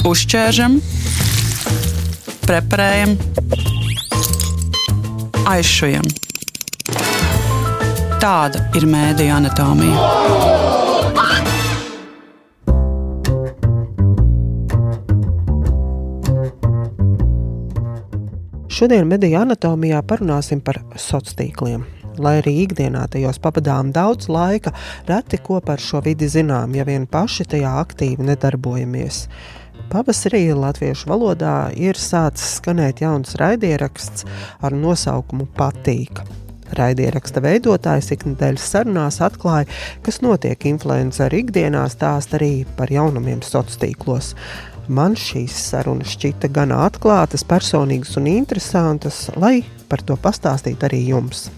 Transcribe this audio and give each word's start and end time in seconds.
Uzķēršam, 0.00 0.78
preparējam, 2.46 3.10
aizšujam. 5.44 6.06
Tāda 8.22 8.62
ir 8.80 8.86
mēdija 8.88 9.36
anatomija. 9.36 10.06
Šodien 18.72 19.04
mediju 19.04 19.42
anatomijā 19.42 20.00
parunāsim 20.00 20.64
par 20.64 20.80
sociāliem 20.96 21.36
tīkliem. 21.42 21.86
Lai 22.20 22.38
arī 22.40 22.56
ikdienā 22.64 23.04
tajos 23.12 23.36
pavadām 23.44 23.92
daudz 23.92 24.32
laika, 24.32 24.72
reti 25.08 25.36
ko 25.44 25.60
par 25.60 25.80
šo 25.80 26.00
vidi 26.04 26.28
zinām, 26.28 26.72
ja 26.72 26.88
vien 26.88 27.04
paši 27.04 27.44
tajā 27.52 27.76
aktīvi 27.84 28.32
nedarbojamies. 28.32 29.26
Pavasarī 29.90 30.52
latviešu 30.54 31.08
valodā 31.10 31.72
ir 31.74 31.98
sācis 31.98 32.60
skanēt 32.60 33.00
jauns 33.02 33.34
raidieraksts 33.40 34.22
ar 34.62 34.76
nosaukumu 34.78 35.48
Patīk. 35.56 36.20
Raidieraksta 36.78 37.42
veidotājs 37.42 38.12
ikdienas 38.14 38.68
sarunās 38.70 39.18
atklāja, 39.26 39.66
kas 40.06 40.20
notiek 40.22 40.62
influenceru 40.70 41.40
ikdienā, 41.42 41.82
stāst 41.90 42.38
arī 42.38 42.52
par 42.78 42.92
jaunumiem 42.94 43.42
sociālos 43.42 43.82
tīklos. 43.82 44.32
Man 44.86 45.18
šīs 45.18 45.58
sarunas 45.72 46.14
šķita 46.14 46.52
gan 46.54 46.70
atklātas, 46.76 47.42
personīgas 47.42 48.14
un 48.20 48.30
interesantas, 48.30 49.24
lai 49.34 49.64
par 49.90 50.06
to 50.06 50.14
pastāstītu 50.22 50.86
arī 50.86 51.08
jums. 51.10 51.48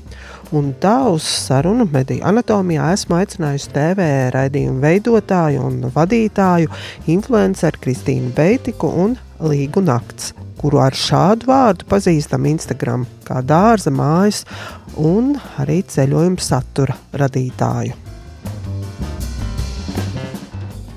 Un 0.52 0.74
tā 0.76 0.98
uz 1.08 1.24
sarunu 1.24 1.86
mediju 1.88 2.20
anatomijā 2.28 2.90
esmu 2.92 3.16
aicinājusi 3.16 3.70
TV 3.72 4.08
raidījumu 4.34 4.82
veidotāju 4.82 5.62
un 5.64 5.78
vadītāju, 5.94 6.68
influenceru 7.14 7.80
Kristīnu 7.80 8.34
Beitiku 8.36 8.90
un 9.04 9.14
Līgu 9.40 9.80
Nakts, 9.80 10.34
kuru 10.60 10.82
ar 10.84 10.92
šādu 10.92 11.48
vārdu 11.48 11.88
pazīstam 11.88 12.44
Instagram 12.52 13.08
kā 13.24 13.40
dārza 13.40 13.94
mājas 13.96 14.42
un 15.00 15.32
arī 15.62 15.80
ceļojuma 15.88 16.44
satura 16.44 17.00
radītāju. 17.24 17.96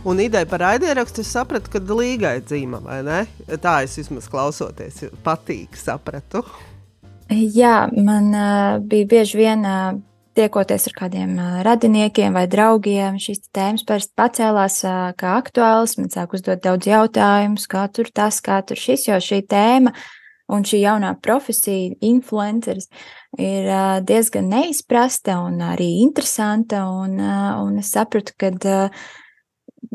Un 0.04 0.20
ideja 0.20 0.52
par 0.52 0.68
raidierakstu 0.68 1.24
es 1.24 1.32
sapratu, 1.32 1.72
ka 1.72 1.80
līgai 1.80 2.42
dzīva, 2.44 2.84
vai 2.84 3.02
ne? 3.08 3.24
Tā 3.56 3.80
es 3.88 3.96
vismaz 4.04 4.28
klausoties, 4.30 5.06
patīk, 5.24 5.80
sapratu. 5.80 6.44
Jā, 7.30 7.88
man 7.90 8.30
uh, 8.38 8.82
bija 8.86 9.08
bieži 9.10 9.40
vien 9.40 9.64
uh, 9.66 9.96
tiekoties 10.38 10.86
ar 10.92 10.94
kādiem 11.00 11.32
uh, 11.40 11.62
radiniekiem 11.66 12.36
vai 12.38 12.46
draugiem. 12.52 13.18
Šīs 13.22 13.48
tēmas 13.56 13.86
parasti 13.88 14.14
pacēlās 14.20 14.78
uh, 14.86 15.10
kā 15.18 15.34
aktuāls. 15.40 15.98
Man 15.98 16.12
sāk 16.14 16.36
uzdot 16.38 16.62
daudz 16.62 16.86
jautājumus, 16.92 17.66
kā 17.72 17.88
tur 17.90 18.12
tas, 18.14 18.38
kā 18.46 18.60
tur 18.62 18.78
šis, 18.78 19.08
jo 19.10 19.18
šī 19.18 19.42
tēma 19.50 19.96
un 20.54 20.62
šī 20.62 20.84
jaunā 20.84 21.16
profesija, 21.26 21.96
influenceris, 22.06 22.92
ir 23.42 23.72
uh, 23.72 23.98
diezgan 24.06 24.52
neizprasta 24.52 25.40
un 25.48 25.58
arī 25.66 25.96
interesanta. 26.04 26.84
Un, 26.86 27.18
uh, 27.18 27.56
un 27.66 27.82
es 27.82 27.90
sapratu, 27.96 28.38
ka 28.38 28.54
uh, 28.54 29.06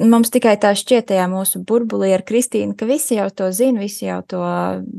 mums 0.00 0.30
tikai 0.32 0.54
tā 0.60 0.72
šķiet 0.76 1.10
tajā 1.10 1.26
mūsu 1.30 1.60
burbulī 1.66 2.12
ar 2.14 2.24
Kristīnu, 2.26 2.74
ka 2.78 2.88
visi 2.88 3.18
jau 3.18 3.28
to 3.34 3.50
zina, 3.54 3.82
visi 3.82 4.06
jau 4.06 4.20
to 4.28 4.42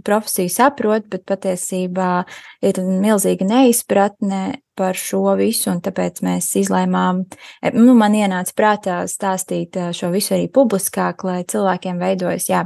profesiju 0.05 0.51
saprot, 0.53 1.07
bet 1.11 1.25
patiesībā 1.29 2.11
ir 2.65 2.81
milzīga 2.85 3.47
neizpratne 3.47 4.41
par 4.77 4.97
šo 4.97 5.35
visu, 5.39 5.69
un 5.73 5.81
tāpēc 5.83 6.21
mēs 6.25 6.49
izlēmām, 6.63 7.23
nu, 7.75 7.95
man 7.97 8.17
ienāca 8.17 8.55
prātā 8.57 8.97
stāstīt 9.09 9.77
šo 9.97 10.11
visu 10.13 10.35
arī 10.37 10.49
publiskāk, 10.53 11.25
lai 11.27 11.41
cilvēkiem 11.49 12.01
veidojas, 12.01 12.49
jā, 12.49 12.65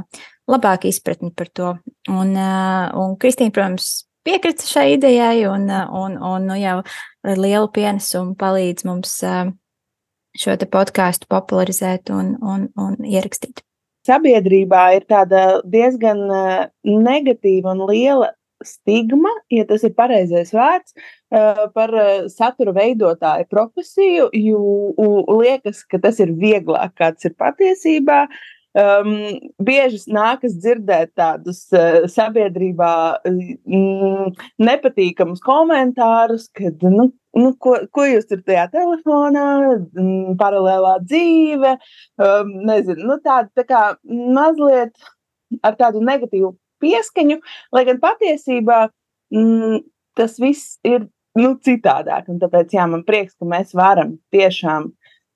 labāka 0.50 0.88
izpratne 0.88 1.32
par 1.36 1.50
to. 1.52 1.74
Un, 2.12 2.34
un 2.36 3.16
Kristīna, 3.20 3.52
protams, 3.54 4.06
piekrita 4.26 4.66
šai 4.66 4.92
idejai, 4.96 5.46
un, 5.50 5.68
un, 5.70 6.18
un 6.18 6.50
nu, 6.50 6.58
jau 6.60 6.80
ar 7.26 7.40
lielu 7.40 7.70
pienesumu 7.74 8.36
palīdz 8.38 8.86
mums 8.88 9.20
šo 10.40 10.56
podkāstu 10.70 11.28
popularizēt 11.32 12.12
un, 12.14 12.34
un, 12.42 12.68
un 12.76 12.98
ierakstīt. 13.04 13.62
Sabiedrībā 14.06 14.82
ir 14.96 15.06
tāda 15.10 15.60
diezgan 15.66 16.26
eh, 16.30 16.66
negatīva 16.86 17.74
un 17.74 17.86
liela 17.88 18.30
stigma, 18.64 19.30
ja 19.52 19.66
tas 19.68 19.84
ir 19.84 19.94
pareizais 19.98 20.52
vārds, 20.54 20.94
eh, 21.34 21.62
par 21.74 21.94
eh, 21.94 22.26
satura 22.32 22.74
veidotāju 22.76 23.48
profesiju, 23.50 24.28
jo 24.32 25.16
liekas, 25.40 25.82
ka 25.90 26.00
tas 26.02 26.20
ir 26.22 26.34
vieglāk, 26.38 26.94
kāds 27.00 27.26
ir 27.26 27.34
patiesībā. 27.38 28.26
Um, 28.76 29.38
bieži 29.64 30.02
nākas 30.12 30.52
dzirdēt 30.60 31.14
tādus 31.16 31.62
uh, 31.72 32.02
sabiedrībā 32.12 32.90
mm, 33.24 34.34
nepatīkamus 34.60 35.40
komentārus, 35.40 36.50
kad 36.52 36.84
nu, 36.84 37.06
nu, 37.36 37.52
ko, 37.62 37.76
ko 37.94 38.06
jūs 38.08 38.28
tur 38.30 38.42
tajā 38.46 38.66
telefonā, 38.72 39.46
mm, 39.76 40.36
paralēlā 40.40 40.96
dzīve, 41.04 41.74
um, 42.22 42.54
nezinu, 42.68 43.10
nu, 43.10 43.18
tāda 43.24 43.50
tā 43.56 43.66
kā 43.68 43.82
mazliet 44.08 44.94
ar 45.66 45.76
tādu 45.78 46.02
negatīvu 46.04 46.54
pieskaņu, 46.82 47.40
lai 47.74 47.84
gan 47.88 48.00
patiesībā 48.02 48.86
mm, 49.34 49.84
tas 50.18 50.38
viss 50.42 50.80
ir 50.86 51.06
nu, 51.36 51.54
citādāk. 51.64 52.30
Un 52.32 52.40
tāpēc 52.42 52.74
jā, 52.76 52.86
man 52.90 53.04
prieks, 53.06 53.36
ka 53.36 53.48
mēs 53.48 53.74
varam 53.76 54.16
tiešām 54.34 54.90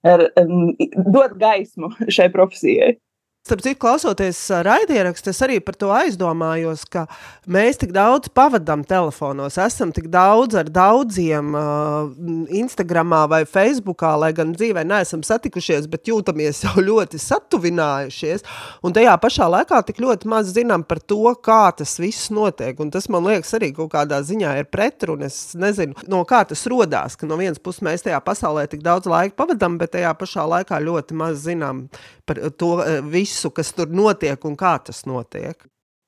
ar, 0.08 0.26
um, 0.40 0.72
dot 1.12 1.36
gaismu 1.40 1.92
šai 2.08 2.30
profesijai. 2.32 2.96
Starp 3.40 3.62
citu, 3.64 3.78
klausoties 3.80 4.36
raidierakstu, 4.52 5.30
es 5.32 5.38
arī 5.40 5.54
par 5.64 5.72
to 5.80 5.88
aizdomājos, 5.96 6.82
ka 6.92 7.06
mēs 7.48 7.78
tik 7.80 7.94
daudz 7.96 8.28
pavadām 8.36 8.82
telefonos, 8.84 9.54
esam 9.64 9.94
tik 9.96 10.10
daudz 10.12 10.58
ar 10.60 10.68
daudziem 10.68 11.56
uh, 11.56 12.10
Instagram 12.52 13.14
vai 13.32 13.38
Facebookā, 13.48 14.10
lai 14.20 14.28
gan 14.36 14.52
dzīvē 14.52 14.82
neesam 14.84 15.22
satikušies, 15.24 15.88
bet 15.88 16.10
jūtamies 16.12 16.60
jau 16.66 16.84
ļoti 16.90 17.16
satuvinājušies. 17.24 18.44
Un 18.84 18.92
tajā 18.98 19.16
pašā 19.24 19.48
laikā 19.56 19.80
tik 19.88 20.04
ļoti 20.04 20.28
maz 20.28 20.52
zinām 20.52 20.84
par 20.84 21.00
to, 21.00 21.32
kā 21.40 21.72
tas 21.80 21.96
viss 21.96 22.28
notiek. 22.28 22.76
Un 22.76 22.92
tas 22.92 23.08
man 23.08 23.24
liekas 23.24 23.56
arī 23.56 23.72
kaut 23.72 23.94
kādā 23.96 24.20
ziņā 24.20 24.52
ir 24.60 24.68
pretruna. 24.68 25.32
Es 25.32 25.56
nezinu, 25.56 25.96
no 26.12 26.20
kā 26.28 26.42
tas 26.44 26.66
rodās, 26.68 27.16
ka 27.16 27.24
no 27.24 27.40
vienas 27.40 27.58
puses 27.64 27.88
mēs 27.88 28.04
tajā 28.04 28.20
pasaulē 28.20 28.68
tik 28.68 28.84
daudz 28.84 29.08
laika 29.08 29.38
pavadām, 29.40 29.80
bet 29.80 29.96
tajā 29.96 30.12
pašā 30.20 30.44
laikā 30.58 30.84
ļoti 30.84 31.16
maz 31.24 31.40
zinām 31.48 31.86
par 32.28 32.44
to 32.60 32.76
visu 33.08 33.29
visu, 33.30 33.50
kas 33.54 33.72
tur 33.72 33.90
notiek 33.90 34.44
un 34.44 34.56
kā 34.58 34.74
tas 34.84 35.04
notiek? 35.06 35.56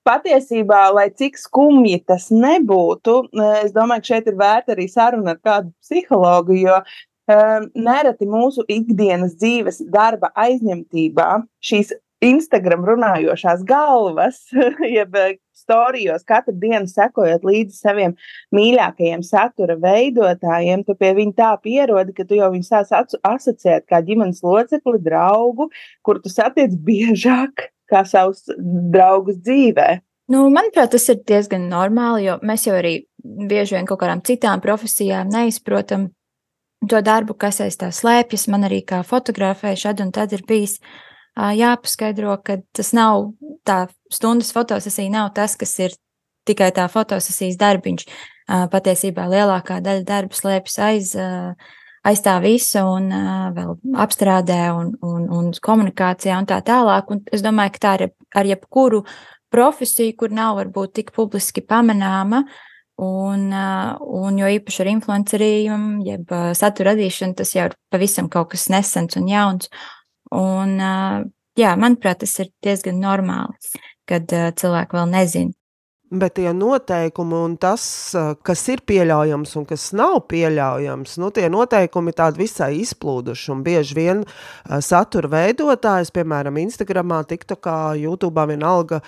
Patiesībā, 0.03 0.91
lai 0.91 1.09
cik 1.15 1.39
skumji 1.39 2.01
tas 2.07 2.29
nebūtu, 2.35 3.29
es 3.63 3.71
domāju, 3.75 4.03
ka 4.03 4.11
šeit 4.11 4.31
ir 4.33 4.39
vērta 4.41 4.75
arī 4.75 4.89
saruna 4.91 5.37
ar 5.37 5.39
kādu 5.39 5.71
psihologu, 5.79 6.57
jo 6.59 6.81
um, 6.83 7.69
nereti 7.87 8.27
mūsu 8.27 8.67
ikdienas 8.67 9.37
dzīves 9.39 9.79
darba 9.95 10.33
aizņemtībā 10.35 11.29
šīs 11.63 11.95
Instagram 12.23 12.85
runājošās 12.87 13.65
galvas, 13.67 14.45
jeb 14.97 15.17
storijos 15.63 16.25
katru 16.27 16.55
dienu 16.59 16.87
sekojot 16.91 17.45
līdzi 17.47 17.77
saviem 17.77 18.15
mīļākajiem 18.55 19.25
satura 19.27 19.77
veidotājiem, 19.83 20.85
tu 20.87 20.97
pie 20.99 21.13
viņa 21.19 21.37
tā 21.39 21.51
pierodi, 21.63 22.15
ka 22.17 22.27
tu 22.29 22.39
jau 22.39 22.53
viņu 22.55 22.69
sāc 22.69 22.95
asociēt 23.21 23.87
kā 23.91 24.03
ģimenes 24.07 24.43
locekli, 24.47 25.03
draugu, 25.03 25.69
kur 26.07 26.23
tu 26.23 26.33
satiec 26.33 26.75
biežāk 26.87 27.69
kā 27.91 28.07
savus 28.09 28.47
draugus 28.95 29.43
dzīvē. 29.43 30.01
Nu, 30.33 30.47
manuprāt, 30.55 30.95
tas 30.95 31.09
ir 31.13 31.21
diezgan 31.29 31.67
normāli, 31.69 32.29
jo 32.31 32.39
mēs 32.47 32.69
jau 32.69 32.79
arī 32.79 33.01
bieži 33.23 33.77
vien 33.77 33.87
kaut 33.89 34.01
kādām 34.01 34.23
citām 34.25 34.63
profesijām 34.65 35.31
neizprotam 35.31 36.13
to 36.89 36.99
darbu, 37.05 37.35
kas 37.39 37.61
aiz 37.63 37.77
tā 37.79 37.91
slēpjas. 37.95 38.49
Man 38.51 38.65
arī 38.67 38.81
kā 38.87 39.03
fotografē 39.07 39.75
šad 39.79 40.01
un 40.03 40.15
tad 40.15 40.33
ir 40.35 40.47
bijis 40.49 40.79
uh, 40.79 41.12
jāpaskaidro, 41.37 42.37
ka 42.45 42.59
tas 42.77 42.93
nav 42.97 43.33
tā 43.67 43.87
stundas 44.13 44.53
fotosesija, 44.53 45.11
nav 45.13 45.33
tas, 45.37 45.57
kas 45.57 45.75
ir 45.81 45.95
tikai 46.49 46.73
tā 46.75 46.89
fotosesijas 46.91 47.59
darbiņš. 47.61 48.07
Patiesībā 48.73 49.29
lielākā 49.31 49.79
daļa 49.81 50.05
darba 50.05 50.37
slēpjas 50.37 50.79
aiz, 50.83 51.13
aiz 52.05 52.23
tā 52.25 52.35
visa 52.43 52.83
un 52.91 53.07
vēl 53.57 53.77
apstrādē 54.03 54.65
un, 54.75 54.91
un, 55.07 55.29
un 55.31 55.53
komunikācijā 55.55 56.41
un 56.43 56.49
tā 56.51 56.59
tālāk. 56.67 57.15
Un 57.15 57.23
es 57.33 57.45
domāju, 57.45 57.77
ka 57.77 57.85
tā 57.87 57.95
ir 58.01 58.13
ar 58.35 58.51
jebkuru 58.51 59.05
profesiju, 59.53 60.17
kur 60.19 60.35
nav 60.35 60.59
varbūt 60.59 60.99
tik 60.99 61.15
publiski 61.17 61.65
pamanāma. 61.65 62.45
Un, 63.03 63.49
un 63.51 64.37
jo 64.39 64.49
īpaši 64.53 64.83
ar 64.85 64.89
influenceriem, 64.93 65.87
jeb 66.07 66.35
satura 66.55 66.93
radīšanu, 66.93 67.35
tas 67.39 67.55
jau 67.55 67.71
ir 67.71 67.75
pavisam 67.91 68.29
kaut 68.31 68.53
kas 68.53 68.69
nesens 68.71 69.17
un 69.19 69.31
jauns. 69.31 69.71
Un, 70.33 70.77
jā, 71.59 71.73
manuprāt, 71.77 72.23
tas 72.23 72.33
ir 72.41 72.53
diezgan 72.65 73.01
normāli, 73.03 73.81
kad 74.09 74.33
cilvēki 74.33 74.99
vēl 74.99 75.11
nezina. 75.13 75.57
Bet 76.13 76.35
tie 76.37 76.51
noteikumi 76.53 77.37
un 77.39 77.55
tas, 77.57 77.83
kas 78.45 78.63
ir 78.69 78.83
pieļaujams 78.85 79.55
un 79.57 79.65
kas 79.65 79.87
nav 79.97 80.19
pieļaujams, 80.29 81.15
nu, 81.23 81.31
tie 81.33 81.47
noteikumi 81.49 82.13
tādi 82.13 82.43
visai 82.43 82.75
izplūduši. 82.83 83.47
Un 83.55 83.63
bieži 83.65 83.97
vien 83.97 84.21
satura 84.85 85.31
veidotājs, 85.33 86.11
piemēram, 86.13 86.59
Instagramā, 86.61 87.23
TikTokā, 87.31 87.95
YouTube, 87.97 88.45
vienalga, 88.51 88.99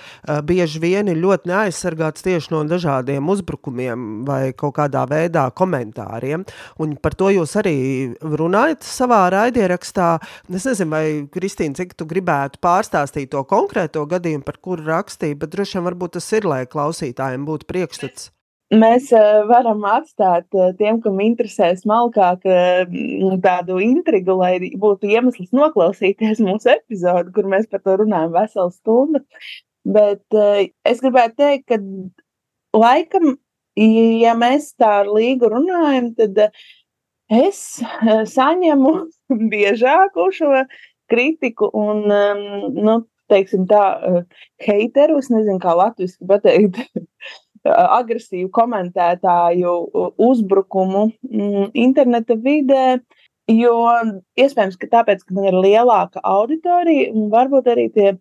bieži 0.48 0.80
vien 0.80 1.10
ir 1.12 1.20
ļoti 1.20 1.50
neaizsargāts 1.50 2.24
tieši 2.24 2.54
no 2.54 2.62
dažādiem 2.70 3.28
uzbrukumiem 3.34 4.24
vai 4.24 4.54
kaut 4.56 4.78
kādā 4.80 5.04
veidā 5.10 5.44
komentāriem. 5.52 6.48
Un 6.80 6.96
par 6.96 7.18
to 7.20 7.28
jūs 7.34 7.52
arī 7.60 7.76
runājat 8.24 8.88
savā 8.88 9.26
raidierakstā. 9.36 10.08
Es 10.48 10.64
nezinu, 10.70 10.96
vai 10.96 11.04
Kristīna, 11.36 11.76
cik 11.82 11.92
tu 12.00 12.08
gribētu 12.08 12.64
pārstāstīt 12.64 13.34
to 13.36 13.44
konkrēto 13.44 14.08
gadījumu, 14.08 14.48
par 14.48 14.56
kuru 14.64 14.88
rakstīja, 14.88 15.36
bet 15.44 15.52
droši 15.52 15.76
vien 15.82 15.88
varbūt 15.90 16.16
tas 16.16 16.32
ir, 16.32 16.48
lai 16.48 16.64
klausītājiem 16.64 16.92
klausītājiem 16.94 17.44
būtu 17.46 17.66
priekšstats? 17.66 18.30
Mēs 18.74 19.10
uh, 19.12 19.44
varam 19.46 19.84
atstāt 19.86 20.46
uh, 20.56 20.72
tiem, 20.78 21.00
kam 21.02 21.20
interesē 21.20 21.74
smalkāk, 21.76 22.46
uh, 22.48 23.36
tādu 23.44 23.78
intrigu, 23.82 24.38
lai 24.40 24.72
būtu 24.80 25.10
iemesls 25.10 25.52
noklausīties 25.52 26.40
mūsu 26.46 26.72
epizodi, 26.72 27.32
kur 27.34 27.46
mēs 27.50 27.68
par 27.70 27.84
to 27.84 27.98
runājam 28.02 28.32
veselu 28.34 28.72
stundu. 28.72 29.22
Bet 29.84 30.24
es 30.88 31.02
gribētu 31.04 31.36
teikt, 31.36 31.66
ka 31.68 31.76
laikam, 32.72 33.34
ja 33.76 34.32
mēs 34.32 34.70
tā 34.80 35.02
ar 35.02 35.10
līgu 35.12 35.50
runājam, 35.52 36.06
tad 36.16 36.40
es 37.28 37.60
saņemu 38.32 38.94
biežāku 39.52 40.30
šo 40.32 40.64
kritiku 41.12 41.68
un, 41.76 42.00
nu, 42.08 42.96
teiksim 43.32 43.66
tā, 43.70 43.82
heiteru, 44.64 45.18
es 45.22 45.30
nezinu, 45.32 45.58
kā 45.62 45.74
latviešu 45.78 46.28
pateikt, 46.28 46.80
agresīvu 47.64 48.50
komentētāju 48.54 49.74
uzbrukumu 50.20 51.06
mm, 51.08 51.70
interneta 51.86 52.36
vidē. 52.36 52.98
Jo 53.48 53.76
iespējams, 54.40 54.76
ka 54.80 54.88
tāpēc, 54.92 55.24
ka 55.24 55.36
man 55.36 55.50
ir 55.50 55.56
lielāka 55.60 56.22
auditorija, 56.24 57.10
varbūt 57.32 57.66
arī 57.74 57.90
tie 57.92 58.14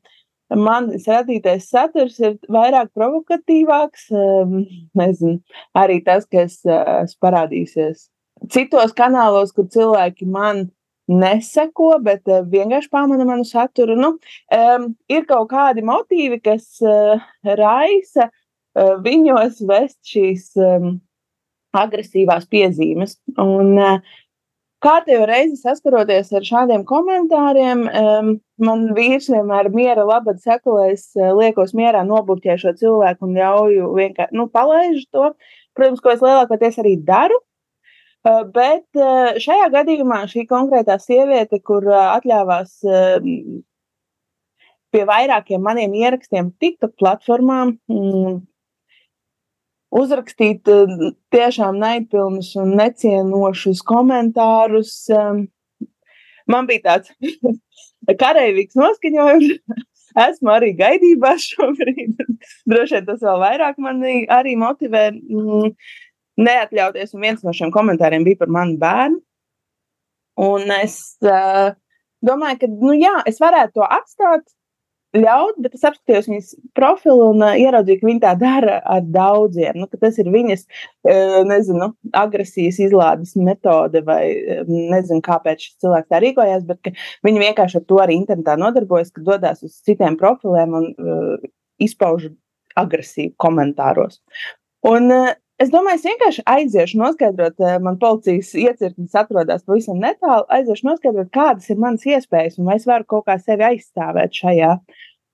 manis 0.51 1.07
radītais 1.07 1.69
saturs 1.71 2.17
ir 2.19 2.35
vairāk 2.51 2.91
provokatīvāks. 2.95 4.09
Nezinu, 4.99 5.37
arī 5.79 6.01
tas, 6.03 6.27
kas 6.27 6.59
parādīsies 7.23 8.09
citos 8.51 8.93
kanālos, 8.97 9.53
kur 9.55 9.67
cilvēki 9.71 10.27
man 10.27 10.67
neseko, 11.11 11.93
bet 12.03 12.27
uh, 12.31 12.43
vienkārši 12.47 12.91
pamana 12.93 13.25
manu 13.27 13.45
saturu. 13.47 13.97
Nu, 13.99 14.15
um, 14.55 14.89
ir 15.11 15.27
kaut 15.29 15.49
kādi 15.51 15.83
motīvi, 15.85 16.39
kas 16.43 16.79
uh, 16.85 17.23
raisa 17.59 18.29
uh, 18.29 18.95
viņos 19.03 19.63
vest 19.69 19.99
šīs 20.13 20.51
um, 20.59 20.97
agresīvās 21.75 22.47
piezīmes. 22.51 23.17
Un, 23.41 23.73
uh, 23.77 24.19
Kārtējo 24.83 25.23
reizi 25.23 25.55
saskaroties 25.61 26.33
ar 26.35 26.43
šādiem 26.43 26.81
komentāriem, 26.83 27.85
um, 27.87 28.33
man 28.59 28.81
vīrs 28.97 29.29
vienmēr 29.31 29.69
miera 29.71 30.03
labad 30.03 30.41
saka, 30.43 30.73
lai 30.75 30.89
es 30.97 31.05
uh, 31.15 31.29
liekos 31.37 31.71
mierā, 31.77 32.01
nobūķēju 32.03 32.59
šo 32.65 32.73
cilvēku 32.81 33.29
un 33.29 33.37
ļauju 33.37 33.93
vienkārši 33.95 34.35
nu, 34.35 34.49
palaižu 34.51 35.05
to. 35.15 35.29
Protams, 35.73 36.03
ko 36.03 36.11
es 36.11 36.25
lielākoties 36.25 36.81
arī 36.83 36.97
daru, 37.07 37.39
bet 38.23 38.87
uh, 38.99 39.35
šajā 39.43 39.67
gadījumā 39.73 40.23
šī 40.31 40.45
konkrētā 40.49 40.97
sieviete, 41.01 41.59
kur 41.59 41.85
uh, 41.89 42.15
atļāvās 42.15 42.79
pie 44.93 45.03
vairākiem 45.09 45.63
maniem 45.63 45.93
ierakstiem 45.97 46.51
TikTok 46.61 46.93
platformām 47.01 47.75
mm, 47.89 48.35
uzrakstīt 49.93 50.69
tiešām 51.33 51.79
naidpilnus 51.81 52.51
un 52.61 52.75
necienošus 52.77 53.81
komentārus. 53.89 54.93
Man 56.49 56.69
bija 56.69 56.83
tāds 56.87 57.13
karavīgs 58.23 58.77
noskaņojums. 58.77 59.57
Esmu 60.27 60.51
arī 60.53 60.73
gaidībā 60.77 61.33
šobrīd. 61.41 62.19
Droši 62.69 62.99
vien 62.99 63.07
tas 63.07 63.23
vēl 63.23 63.39
vairāk 63.41 63.79
mani 63.81 64.23
arī 64.31 64.55
motivē. 64.59 65.07
Neatļauties. 66.41 67.13
Un 67.13 67.27
viens 67.27 67.45
no 67.45 67.53
šiem 67.53 67.71
komentāriem 67.73 68.25
bija 68.25 68.41
par 68.41 68.51
manu 68.53 68.79
bērnu. 68.81 69.21
Un 70.43 70.71
es 70.79 70.97
uh, 71.21 71.75
domāju, 72.25 72.63
ka, 72.63 72.69
nu, 72.73 72.95
jā, 72.97 73.19
es 73.29 73.37
varētu 73.41 73.77
to 73.77 73.85
atstāt, 73.85 74.47
ļaut, 75.13 75.59
bet 75.61 75.75
es 75.77 75.83
apskatījos 75.85 76.27
viņas 76.29 76.47
profilu 76.77 77.29
un 77.35 77.43
uh, 77.45 77.53
ieraudzīju, 77.59 77.99
ka 78.01 78.07
viņa 78.09 78.23
tā 78.23 78.31
dara 78.41 78.79
ar 78.95 79.03
daudziem. 79.13 79.77
Nu, 79.77 79.87
tas 80.01 80.17
ir 80.21 80.31
viņas, 80.33 80.65
uh, 81.05 81.39
nezinu, 81.49 81.91
agresijas 82.17 82.79
izlādes 82.81 83.35
metode, 83.37 84.01
vai 84.07 84.23
nezinu, 84.69 85.21
kāpēc 85.25 85.67
šis 85.67 85.77
cilvēks 85.85 86.09
tā 86.09 86.21
rīkojās, 86.23 86.65
bet 86.69 86.93
viņi 87.27 87.45
vienkārši 87.45 87.79
ar 87.79 87.85
to 87.91 88.01
arī 88.01 88.17
internetā 88.17 88.57
nodarbojas, 88.59 89.13
ka 89.13 89.25
dodas 89.25 89.61
uz 89.65 89.77
citiem 89.85 90.17
profiliem 90.17 90.73
un 90.81 90.89
uh, 90.97 91.47
izpauž 91.83 92.31
agresīvi 92.79 93.35
komentāros. 93.37 94.23
Un 94.89 95.13
uh, 95.13 95.33
Es 95.63 95.69
domāju, 95.71 95.99
es 95.99 96.05
vienkārši 96.07 96.43
aiziešu 96.49 96.97
noskaidrot, 96.99 97.55
eh, 97.61 97.77
man 97.79 97.95
policijas 98.01 98.49
iecirknis 98.59 99.13
atrodas 99.15 99.63
pavisam 99.63 100.01
netālu, 100.01 100.43
aiziešu 100.51 100.89
noskaidrot, 100.89 101.29
kādas 101.31 101.69
ir 101.71 101.79
manas 101.79 102.03
iespējas 102.09 102.57
un 102.59 102.67
vai 102.67 102.75
es 102.79 102.87
varu 102.89 103.07
kaut 103.13 103.27
kā 103.29 103.37
sevi 103.39 103.63
aizstāvēt 103.69 104.35
šajā. 104.41 104.73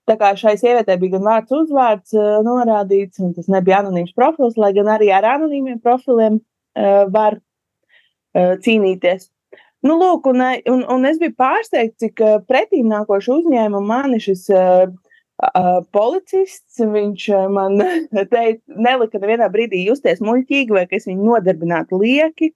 Tā 0.10 0.18
kā 0.20 0.30
šai 0.38 0.54
sievietei 0.60 1.00
bija 1.02 1.16
gan 1.16 1.26
vārds, 1.30 1.56
uzvārds 1.56 2.14
uh, 2.18 2.40
norādīts, 2.46 3.22
un 3.22 3.34
tas 3.34 3.50
nebija 3.50 3.82
anonīms 3.82 4.14
profils, 4.18 4.58
lai 4.58 4.72
gan 4.78 4.90
arī 4.90 5.10
ar 5.14 5.28
anonīmiem 5.36 5.82
profiliem 5.82 6.40
uh, 6.40 7.04
var 7.14 7.38
uh, 7.38 8.56
cīnīties. 8.66 9.30
Nu, 9.86 9.98
lūk, 10.02 10.30
un, 10.30 10.42
un, 10.74 10.82
un 10.94 11.10
es 11.10 11.22
biju 11.22 11.38
pārsteigts, 11.40 12.02
cik 12.04 12.22
pretīm 12.50 12.90
nākoši 12.90 13.36
uzņēma 13.38 13.82
mani 13.86 14.18
šis 14.22 14.50
uh, 14.54 14.90
Uh, 15.40 15.80
policists 15.96 16.82
viņš 16.84 17.30
man 17.56 17.80
teica, 18.34 18.60
nelika 18.76 19.22
nevienā 19.22 19.48
brīdī 19.54 19.86
justies 19.86 20.20
muļķīgi, 20.20 20.76
vai 20.76 20.84
ka 20.90 20.98
es 21.00 21.08
viņu 21.08 21.30
nodarbinātu 21.30 22.02
lieki. 22.02 22.52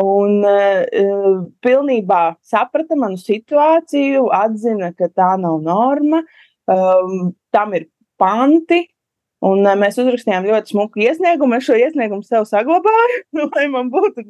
Un 0.00 0.44
uh, 0.46 1.40
pilnībā 1.64 2.20
saprata 2.46 2.98
manu 2.98 3.18
situāciju, 3.18 4.28
atzina, 4.36 4.92
ka 4.96 5.08
tā 5.08 5.32
nav 5.40 5.58
norma. 5.64 6.22
Um, 6.70 7.32
tam 7.50 7.72
ir 7.74 7.88
panti, 8.20 8.84
Un 9.40 9.64
mēs 9.80 9.96
uzrakstījām 9.96 10.44
ļoti 10.44 10.74
smuku 10.74 11.00
iesniegumu. 11.00 11.56
Es 11.56 11.64
šo 11.64 11.76
iesniegumu 11.80 12.24
sev 12.26 12.44
saglabāju, 12.48 13.20
lai 13.54 13.64
man 13.72 13.88
būtu 13.92 14.26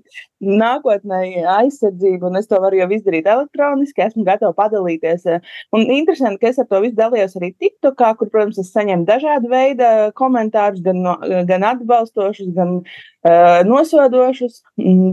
nākotnē 0.47 1.23
aizsardzība. 1.57 2.31
Es 2.39 2.47
to 2.51 2.61
varu 2.63 2.79
jau 2.79 2.87
izdarīt 2.95 3.27
elektroniski. 3.27 4.05
Esmu 4.07 4.23
gatava 4.29 4.55
padalīties. 4.55 5.27
Un 5.75 5.91
interesanti, 5.97 6.39
ka 6.43 6.53
es 6.53 6.61
ar 6.63 6.69
to 6.71 6.83
visu 6.85 6.95
dalījos 7.01 7.35
arī 7.41 7.51
TikTokā, 7.59 8.13
kur, 8.21 8.31
protams, 8.31 8.61
es 8.63 8.71
saņemu 8.71 9.09
dažādu 9.09 9.51
veidu 9.51 9.89
komentārus, 10.19 10.85
gan, 10.85 11.03
no, 11.03 11.17
gan 11.49 11.67
atbalstošus, 11.73 12.53
gan 12.55 12.79
uh, 12.79 13.59
nosodošus. 13.67 14.63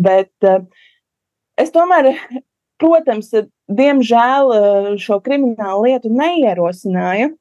Bet 0.06 0.30
uh, 0.46 0.62
es 1.58 1.74
tomēr, 1.74 2.14
protams, 2.78 3.34
diemžēl 3.66 4.54
šo 5.02 5.18
kriminālu 5.26 5.90
lietu 5.90 6.14
neierosināju. 6.14 7.34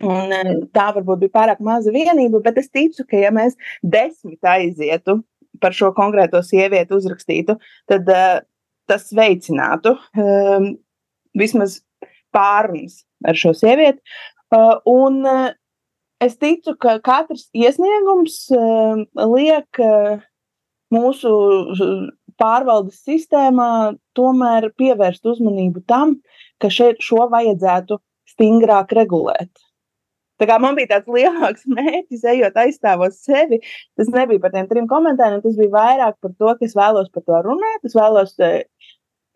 Un, 0.00 0.32
eh, 0.32 0.52
tā 0.72 0.86
varbūt 0.96 1.26
bija 1.26 1.34
pārāk 1.34 1.60
maza 1.60 1.92
vienība, 1.92 2.40
bet 2.44 2.58
es 2.62 2.70
ticu, 2.72 3.04
ka 3.08 3.20
ja 3.20 3.32
mēs 3.34 3.58
desmit 3.82 4.40
aizietu 4.40 5.20
par 5.60 5.76
šo 5.76 5.90
konkrēto 5.92 6.40
sievieti 6.46 6.96
uzrakstītu, 6.96 7.58
tad 7.90 8.08
uh, 8.08 8.40
tas 8.88 9.10
veicinātu 9.12 9.94
um, 10.16 10.70
vismaz 11.36 11.80
pārunas 12.34 13.02
ar 13.26 13.36
šo 13.36 13.52
sievieti. 13.58 14.00
Uh, 14.50 14.78
un 14.88 15.20
uh, 15.28 15.50
es 16.22 16.38
ticu, 16.40 16.74
ka 16.80 16.96
katrs 17.04 17.48
iesniegums 17.52 18.46
uh, 18.56 19.04
liek 19.34 19.82
uh, 19.84 20.22
mūsu 20.94 21.30
pārvaldes 22.40 23.02
sistēmā 23.04 23.70
tomēr 24.16 24.70
pievērst 24.80 25.26
uzmanību 25.28 25.84
tam, 25.90 26.16
ka 26.62 26.70
šeit 26.72 27.02
šo 27.04 27.28
vajadzētu 27.30 28.00
stingrāk 28.32 28.94
regulēt. 28.96 29.52
Tā 30.40 30.48
kā 30.48 30.56
man 30.62 30.76
bija 30.78 30.94
tāds 30.94 31.10
lielāks 31.12 31.66
mērķis, 31.76 32.24
ejot 32.32 32.56
aizstāvot 32.62 33.16
sevi, 33.16 33.60
tas 33.98 34.08
nebija 34.14 34.40
par 34.42 34.54
tiem 34.54 34.70
trim 34.70 34.88
komentāriem, 34.90 35.42
tas 35.44 35.58
bija 35.58 35.74
vairāk 35.74 36.16
par 36.22 36.32
to, 36.32 36.54
ka 36.56 36.66
es 36.66 36.76
vēlos 36.78 37.12
par 37.12 37.26
to 37.26 37.42
runāt, 37.44 37.84
es 37.84 37.96
vēlos 37.96 38.32
eh, 38.46 38.62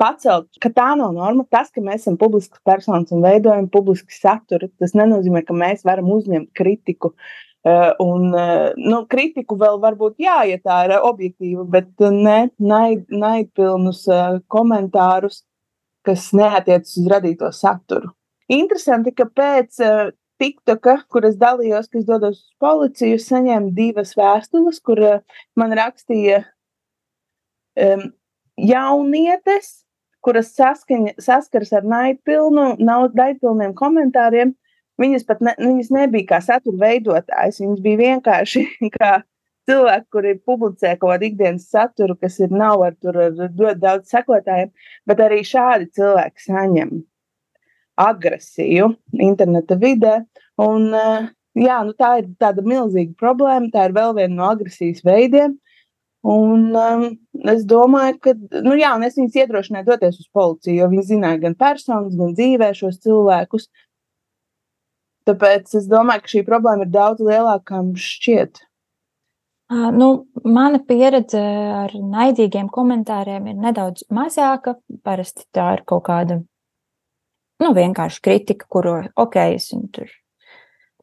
pacelt, 0.00 0.48
ka 0.64 0.72
tā 0.72 0.90
nav 0.98 1.12
norma. 1.16 1.44
Tas, 1.52 1.68
ka 1.74 1.84
mēs 1.84 2.06
esam 2.06 2.18
publisks 2.20 2.62
personas 2.66 3.12
un 3.14 3.24
veidojam 3.24 3.68
publisku 3.72 4.16
saturu, 4.16 4.70
tas 4.80 4.96
nenozīmē, 4.96 5.44
ka 5.44 5.56
mēs 5.56 5.84
varam 5.86 6.08
uzņemt 6.16 6.54
kritiku. 6.56 7.14
Uh, 7.64 7.94
un 8.04 8.26
uh, 8.36 8.74
nu, 8.76 8.98
kritiku 9.08 9.56
vēl 9.56 9.78
varbūt 9.80 10.18
jā, 10.20 10.42
ja 10.50 10.58
tā 10.60 10.82
ir 10.84 10.98
objektīva, 10.98 11.62
bet 11.64 12.02
ne 12.12 12.50
naid, 12.60 13.06
naidpilnus 13.08 14.02
komentārus, 14.52 15.38
kas 16.04 16.26
neatiecas 16.36 16.98
uz 17.00 17.08
radīto 17.08 17.48
saturu. 17.56 18.12
Interesanti, 18.52 19.14
ka 19.16 19.24
pēc 19.32 19.80
TikToka, 20.40 20.96
kuras 21.12 21.36
dalījos, 21.38 21.88
kas 21.92 22.06
dodos 22.08 22.40
uz 22.40 22.50
policiju, 22.62 23.20
saņēmu 23.22 23.72
divas 23.76 24.14
vēstules, 24.18 24.80
kur 24.84 25.00
uh, 25.02 25.40
man 25.58 25.74
rakstīja 25.78 26.42
um, 27.78 28.08
jaunietes, 28.58 29.70
kuras 30.24 30.54
saskaņa, 30.56 31.16
saskars 31.22 31.72
ar 31.76 31.86
naidpilnu, 31.86 32.74
naidpilniem 32.80 33.74
komentāriem. 33.78 34.54
Viņas 35.00 35.24
pat 35.26 35.40
ne, 35.42 35.56
viņas 35.58 35.90
nebija 35.90 36.28
kā 36.28 36.42
satura 36.44 36.78
veidotājs, 36.84 37.60
viņas 37.62 37.80
bija 37.82 38.02
vienkārši 38.02 38.66
kā 38.98 39.16
cilvēki, 39.68 40.06
kuri 40.12 40.36
publicē 40.46 40.94
kaut 40.98 41.14
kādu 41.14 41.30
ikdienas 41.30 41.66
saturu, 41.72 42.16
kas 42.20 42.38
ir 42.42 42.54
nav 42.54 42.84
ar, 42.86 42.94
tur, 43.00 43.18
ar 43.26 43.34
ļoti 43.34 43.80
daudz 43.82 44.12
sekotājiem, 44.12 44.70
bet 45.08 45.24
arī 45.24 45.42
šādi 45.46 45.90
cilvēki 45.98 46.46
saņem 46.46 46.94
agresiju 48.00 48.92
interneta 49.12 49.76
vidē. 49.78 50.24
Un, 50.60 50.88
eh, 50.94 51.28
jā, 51.58 51.80
nu, 51.86 51.94
tā 51.98 52.18
ir 52.20 52.30
tāda 52.40 52.64
milzīga 52.66 53.14
problēma. 53.20 53.70
Tā 53.72 53.88
ir 53.88 53.96
vēl 53.96 54.16
viena 54.18 54.34
no 54.34 54.48
agresijas 54.50 55.04
veidiem. 55.06 55.58
Un, 56.24 56.70
um, 56.72 57.02
es 57.52 57.66
domāju, 57.68 58.14
ka 58.24 58.32
nu, 58.64 58.72
jā, 58.80 58.94
es 59.04 59.18
viņus 59.18 59.34
iedrošināju 59.42 59.84
doties 59.90 60.22
uz 60.22 60.28
policiju, 60.32 60.78
jo 60.78 60.86
viņi 60.88 61.02
zināja 61.10 61.40
gan 61.42 61.56
personas, 61.60 62.14
gan 62.16 62.32
dzīvē 62.32 62.70
šos 62.72 62.96
cilvēkus. 63.04 63.66
Tāpēc 65.28 65.74
es 65.76 65.88
domāju, 65.88 66.24
ka 66.24 66.32
šī 66.32 66.44
problēma 66.46 66.86
ir 66.86 66.94
daudz 66.94 67.20
lielāka, 67.20 67.66
kā 67.68 67.82
mums 67.82 68.08
šķiet. 68.14 68.62
Nu, 69.98 70.08
mana 70.44 70.80
pieredze 70.88 71.40
ar 71.84 71.92
naidīgiem 71.92 72.68
komentāriem 72.72 73.48
ir 73.52 73.60
nedaudz 73.60 74.04
mazāka. 74.12 74.78
Parasti 75.04 75.44
tā 75.56 75.74
ir 75.76 75.84
kaut 75.88 76.04
kāda 76.08 76.40
nu, 77.62 77.72
vienkārši 77.76 78.22
kritika, 78.24 78.66
kuru 78.70 78.98
ok, 79.14 79.40
es 79.54 79.70
viņu 79.72 79.90
tur 79.94 80.12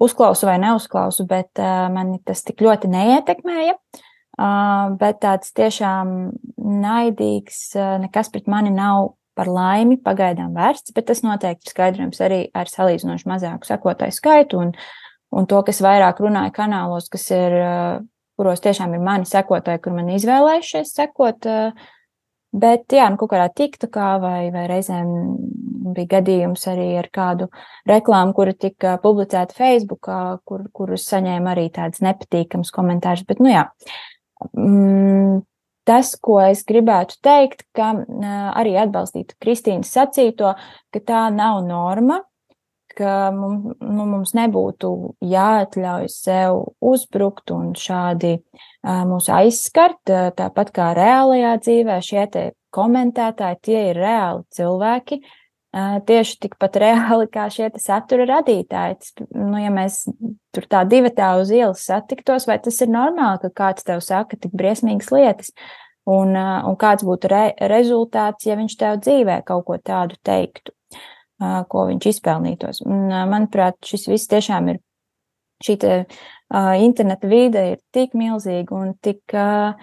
uzklausu 0.01 0.49
vai 0.49 0.57
neuzklausu, 0.61 1.25
bet 1.29 1.61
uh, 1.61 1.85
mani 1.93 2.19
tas 2.25 2.41
tik 2.45 2.63
ļoti 2.65 2.89
neietekmēja. 2.91 3.77
Uh, 4.41 4.95
bet 4.97 5.19
tāds 5.21 5.51
tiešām 5.53 6.31
naidīgs, 6.57 7.59
uh, 7.77 7.97
nekas 8.01 8.31
pret 8.33 8.47
mani 8.49 8.71
nav 8.73 9.11
par 9.37 9.51
laimi 9.51 9.99
pagaidām 10.01 10.55
vērsts, 10.55 10.93
bet 10.95 11.07
tas 11.11 11.21
noteikti 11.23 11.67
ir 11.67 11.73
skaidrojams 11.75 12.23
arī 12.23 12.41
ar 12.57 12.71
salīdzinoši 12.71 13.29
mazāku 13.29 13.67
sekotāju 13.67 14.15
skaitu 14.15 14.59
un, 14.63 14.73
un 15.35 15.47
to, 15.47 15.61
kas 15.67 15.83
vairāk 15.83 16.19
runāja 16.23 16.53
kanālos, 16.55 17.07
kas 17.11 17.29
ir, 17.35 17.55
kuros 18.39 18.63
tiešām 18.63 18.95
ir 18.97 19.03
mani 19.03 19.29
sekotāji, 19.29 19.83
kur 19.85 19.95
man 19.95 20.11
izvēlējušies 20.15 20.95
sekot. 20.97 21.47
Bet, 22.51 22.91
jā, 22.91 23.05
nu, 23.07 23.15
kaut 23.19 23.31
kādā 23.31 23.47
TikTokā 23.55 24.09
vai, 24.19 24.39
vai 24.51 24.65
reizēm 24.67 25.11
bija 25.81 26.17
gadījums 26.17 26.65
arī 26.69 26.87
ar 27.01 27.09
kādu 27.13 27.49
reklāmu, 27.89 28.35
kura 28.37 28.53
tika 28.53 28.97
publicēta 29.03 29.55
Facebookā, 29.57 30.21
kur, 30.47 30.65
kurus 30.75 31.07
saņēma 31.09 31.55
arī 31.55 31.69
tādas 31.73 32.03
nepatīkamas 32.05 32.73
komentārus. 32.75 33.25
Bet, 33.27 33.41
nu 33.43 33.51
jā, 33.51 33.65
mm, 34.53 35.41
tas, 35.89 36.15
ko 36.21 36.39
es 36.43 36.65
gribētu 36.67 37.17
teikt, 37.25 37.65
ka 37.75 37.93
arī 38.53 38.77
atbalstītu 38.81 39.37
Kristīnas 39.41 39.93
sacīto, 39.93 40.55
ka 40.93 41.03
tā 41.05 41.23
nav 41.33 41.63
norma, 41.65 42.21
ka 42.91 43.31
mums, 43.31 43.77
nu, 43.79 44.05
mums 44.05 44.33
nebūtu 44.35 44.91
jāatļauj 45.23 46.09
sev 46.11 46.57
uzbrukt 46.83 47.53
un 47.55 47.71
šādi 47.79 48.35
mūs 48.83 49.29
aizskart. 49.31 50.01
Tāpat 50.37 50.73
kā 50.75 50.91
reālajā 50.97 51.53
dzīvē, 51.63 52.01
šie 52.03 52.49
komentētāji 52.71 53.61
tie 53.63 53.79
ir 53.91 53.99
reāli 53.99 54.43
cilvēki. 54.55 55.21
Uh, 55.21 55.37
tieši 55.71 56.39
tikpat 56.45 56.79
reāli 56.83 57.29
kā 57.31 57.45
šie 57.53 57.69
satura 57.79 58.27
radītāji. 58.29 59.27
Nu, 59.35 59.55
ja 59.61 59.71
mēs 59.73 60.03
tur 60.55 60.67
tā 60.71 60.83
divi 60.89 61.13
tā 61.15 61.33
uz 61.39 61.53
ielas 61.55 61.85
satiktos, 61.87 62.47
vai 62.49 62.59
tas 62.63 62.81
ir 62.83 62.91
normāli, 62.91 63.39
ka 63.45 63.53
kāds 63.63 63.87
tev 63.87 64.03
saka 64.03 64.39
tik 64.39 64.51
briesmīgas 64.57 65.11
lietas, 65.15 65.53
un, 66.09 66.35
un 66.35 66.77
kāds 66.79 67.07
būtu 67.07 67.31
re 67.31 67.45
rezultāts, 67.71 68.49
ja 68.49 68.59
viņš 68.59 68.77
tev 68.83 68.99
dzīvē 69.05 69.41
kaut 69.47 69.65
ko 69.69 69.79
tādu 69.79 70.19
teiktu 70.27 70.75
ko 71.41 71.87
viņš 71.89 72.07
izpelnītos. 72.11 72.83
Un, 72.85 73.07
manuprāt, 73.31 73.79
šis 73.85 74.07
viss 74.11 74.29
tiešām 74.31 74.73
ir 74.73 74.81
šī 75.65 75.77
te, 75.81 75.95
interneta 76.81 77.29
vide 77.29 77.65
ir 77.73 77.81
tik 77.95 78.15
milzīga 78.17 78.75
un 78.77 78.93
tik 79.01 79.35
uh, 79.37 79.73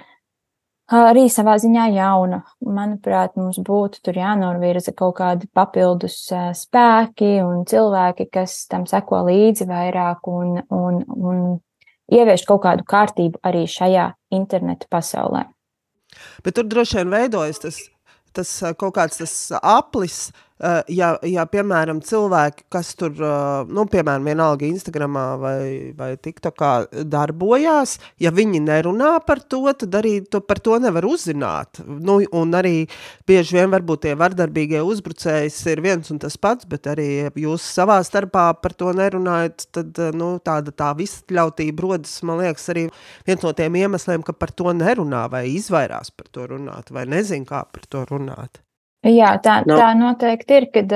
arī 0.95 1.26
savā 1.33 1.57
ziņā 1.61 1.88
jauna. 1.95 2.40
Manuprāt, 2.64 3.37
mums 3.37 3.61
būtu 3.64 4.02
tur 4.04 4.18
jānorvirza 4.18 4.95
kaut 4.97 5.18
kādi 5.21 5.49
papildus 5.54 6.21
spēki 6.30 7.38
un 7.45 7.64
cilvēki, 7.68 8.28
kas 8.33 8.64
tam 8.71 8.87
seko 8.88 9.25
līdzi 9.28 9.68
vairāk 9.68 10.30
un, 10.33 10.59
un, 10.71 11.02
un 11.09 11.45
ievieš 12.12 12.47
kaut 12.49 12.64
kādu 12.64 12.88
kārtību 12.88 13.42
arī 13.45 13.66
šajā 13.68 14.11
interneta 14.35 14.88
pasaulē. 14.90 15.47
Bet 16.45 16.57
tur 16.57 16.66
droši 16.66 17.02
vien 17.02 17.12
veidojas 17.12 17.61
tas, 17.62 17.80
tas 18.35 18.52
kaut 18.80 18.97
kāds 18.97 19.21
tas 19.21 19.35
aplis, 19.61 20.28
uh, 20.30 20.48
ja, 20.91 21.12
ja, 21.23 21.45
piemēram, 21.47 22.00
cilvēki, 22.03 22.65
kas 22.73 22.91
tur, 22.99 23.12
eh, 23.15 23.69
nu, 23.71 23.85
piemēram, 23.87 24.27
vienalga 24.27 24.67
Instagramā 24.67 25.27
vai, 25.38 25.61
vai 25.95 26.11
TikTokā 26.19 27.05
darbojās, 27.07 27.99
ja 28.19 28.33
viņi 28.35 28.65
nerunā 28.65 29.12
par 29.27 29.38
to, 29.41 29.62
tad 29.79 29.95
arī 30.00 30.19
to, 30.27 30.41
par 30.43 30.59
to 30.59 30.79
nevar 30.83 31.07
uzzināt. 31.07 31.79
Nu, 31.87 32.19
un 32.35 32.59
arī 32.59 32.88
bieži 33.29 33.59
vien 33.61 33.71
varbūt 33.71 34.07
tie 34.07 34.17
vardarbīgie 34.19 34.83
uzbrucējs 34.83 35.61
ir 35.71 35.85
viens 35.85 36.11
un 36.11 36.19
tas 36.19 36.37
pats, 36.37 36.67
bet 36.67 36.91
arī 36.91 37.09
jūs 37.38 37.62
savā 37.62 38.00
starpā 38.03 38.50
par 38.59 38.75
to 38.75 38.91
nerunājat, 38.91 39.69
tad, 39.71 39.95
eh, 39.95 40.11
nu, 40.11 40.35
tāda 40.43 40.75
tā 40.75 40.93
visļautība 40.99 41.87
rodas, 41.87 42.19
man 42.27 42.43
liekas, 42.43 42.69
arī 42.75 42.88
viens 43.27 43.47
no 43.47 43.55
tiem 43.55 43.79
iemesliem, 43.79 44.27
ka 44.27 44.35
par 44.35 44.50
to 44.50 44.75
nerunā 44.75 45.29
vai 45.31 45.47
izvairās 45.55 46.11
par 46.11 46.33
to 46.35 46.50
runāt, 46.50 46.91
vai 46.91 47.07
nezin, 47.07 47.47
kā 47.47 47.62
par 47.71 47.87
to 47.87 48.03
runāt. 48.11 48.62
Jā, 49.07 49.37
tā, 49.43 49.61
no. 49.69 49.76
tā 49.78 49.93
noteikti 49.95 50.57
ir, 50.59 50.69
kad 50.75 50.95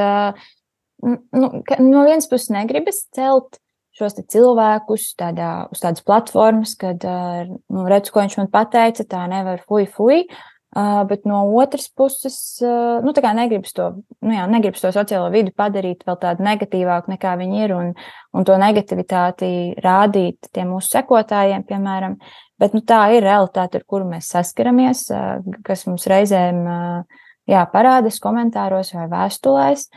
nu, 1.03 1.51
ka 1.67 1.79
no 1.83 2.07
vienas 2.07 2.27
puses 2.31 2.51
negribas 2.55 3.05
celt 3.15 3.61
šos 3.99 4.17
cilvēkus 4.33 5.13
tādā, 5.21 5.51
uz 5.73 5.83
tādas 5.83 6.05
platformas, 6.07 6.73
kad 6.81 7.05
nu, 7.05 7.85
redz, 7.91 8.11
ko 8.11 8.25
viņš 8.25 8.39
man 8.41 8.49
pateica, 8.53 9.05
tā 9.07 9.27
nevar 9.31 9.63
fuj, 9.69 9.87
fuj. 9.93 10.25
Uh, 10.73 11.03
bet 11.05 11.27
no 11.29 11.43
otras 11.61 11.91
puses, 11.93 12.37
uh, 12.65 13.03
nu, 13.05 13.13
tā 13.13 13.21
kā 13.21 13.35
negribas 13.37 13.75
to, 13.77 13.91
nu, 14.25 14.31
jā, 14.33 14.47
negribas 14.49 14.81
to 14.81 14.89
sociālo 14.95 15.27
vidi 15.29 15.53
padarīt 15.53 16.07
vēl 16.09 16.17
tādu 16.23 16.47
negatīvāku, 16.47 17.13
nekā 17.13 17.35
viņi 17.37 17.61
ir, 17.61 17.75
un, 17.77 17.91
un 18.33 18.47
to 18.49 18.57
negativitāti 18.57 19.51
rādīt 19.85 20.49
tiem 20.49 20.73
mūsu 20.73 20.95
sekotājiem, 20.95 21.67
piemēram. 21.69 22.17
Bet 22.57 22.73
nu, 22.73 22.81
tā 22.89 23.03
ir 23.13 23.21
realitāte, 23.27 23.83
ar 23.83 23.85
kuru 23.85 24.09
mēs 24.15 24.33
saskaramies, 24.33 25.05
uh, 25.13 25.45
kas 25.69 25.85
mums 25.91 26.09
reizēm 26.09 26.65
uh, 26.65 27.21
jā, 27.51 27.63
parādās 27.73 28.21
komentāros 28.23 28.93
vai 28.97 29.09
vēstulēs. 29.11 29.89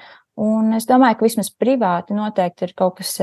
Un 0.41 0.73
es 0.75 0.87
domāju, 0.89 1.19
ka 1.19 1.27
vismaz 1.29 1.49
privāti 1.55 2.15
noteikti 2.15 2.67
ir 2.67 2.75
kaut 2.75 2.97
kas 2.99 3.15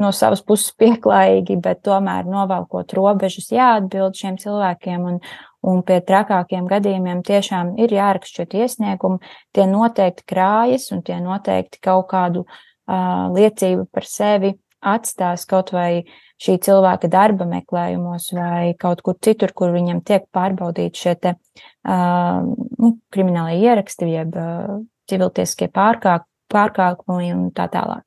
no 0.00 0.10
savas 0.14 0.42
puses 0.44 0.74
pieklājīgi, 0.80 1.56
bet 1.62 1.82
tomēr 1.86 2.26
novalkot 2.28 2.92
robežas, 2.96 3.50
jāatbild 3.54 4.18
šiem 4.18 4.36
cilvēkiem. 4.40 5.06
Un, 5.06 5.20
un 5.70 5.82
pie 5.86 6.00
trakākiem 6.04 6.66
gadījumiem 6.68 7.22
tiešām 7.26 7.76
ir 7.80 7.94
jāraksta 7.94 8.44
šie 8.44 8.64
iesniegumi. 8.64 9.20
Tie 9.56 9.68
noteikti 9.70 10.26
krājas 10.32 10.90
un 10.94 11.04
tie 11.06 11.20
noteikti 11.22 11.80
kaut 11.84 12.10
kādu 12.10 12.44
uh, 12.44 13.30
liecību 13.36 13.86
par 13.94 14.08
sevi 14.08 14.56
atstās 14.80 15.44
kaut 15.48 15.74
vai 15.76 16.02
šī 16.40 16.56
cilvēka 16.64 17.08
darba 17.12 17.44
meklējumos 17.48 18.30
vai 18.32 18.72
kaut 18.80 19.04
kur 19.04 19.18
citur, 19.22 19.52
kur 19.52 19.74
viņam 19.76 20.00
tiek 20.08 20.24
pārbaudīti 20.32 21.04
šie 21.04 21.14
te, 21.20 21.36
uh, 21.36 21.69
nu, 21.88 22.94
kriminālie 23.14 23.60
ieraksti, 23.64 24.08
jeb 24.12 24.36
civiltieskie 25.10 25.70
pārkāk, 25.72 26.26
pārkāpumi 26.52 27.30
un 27.34 27.50
tā 27.56 27.68
tālāk. 27.72 28.04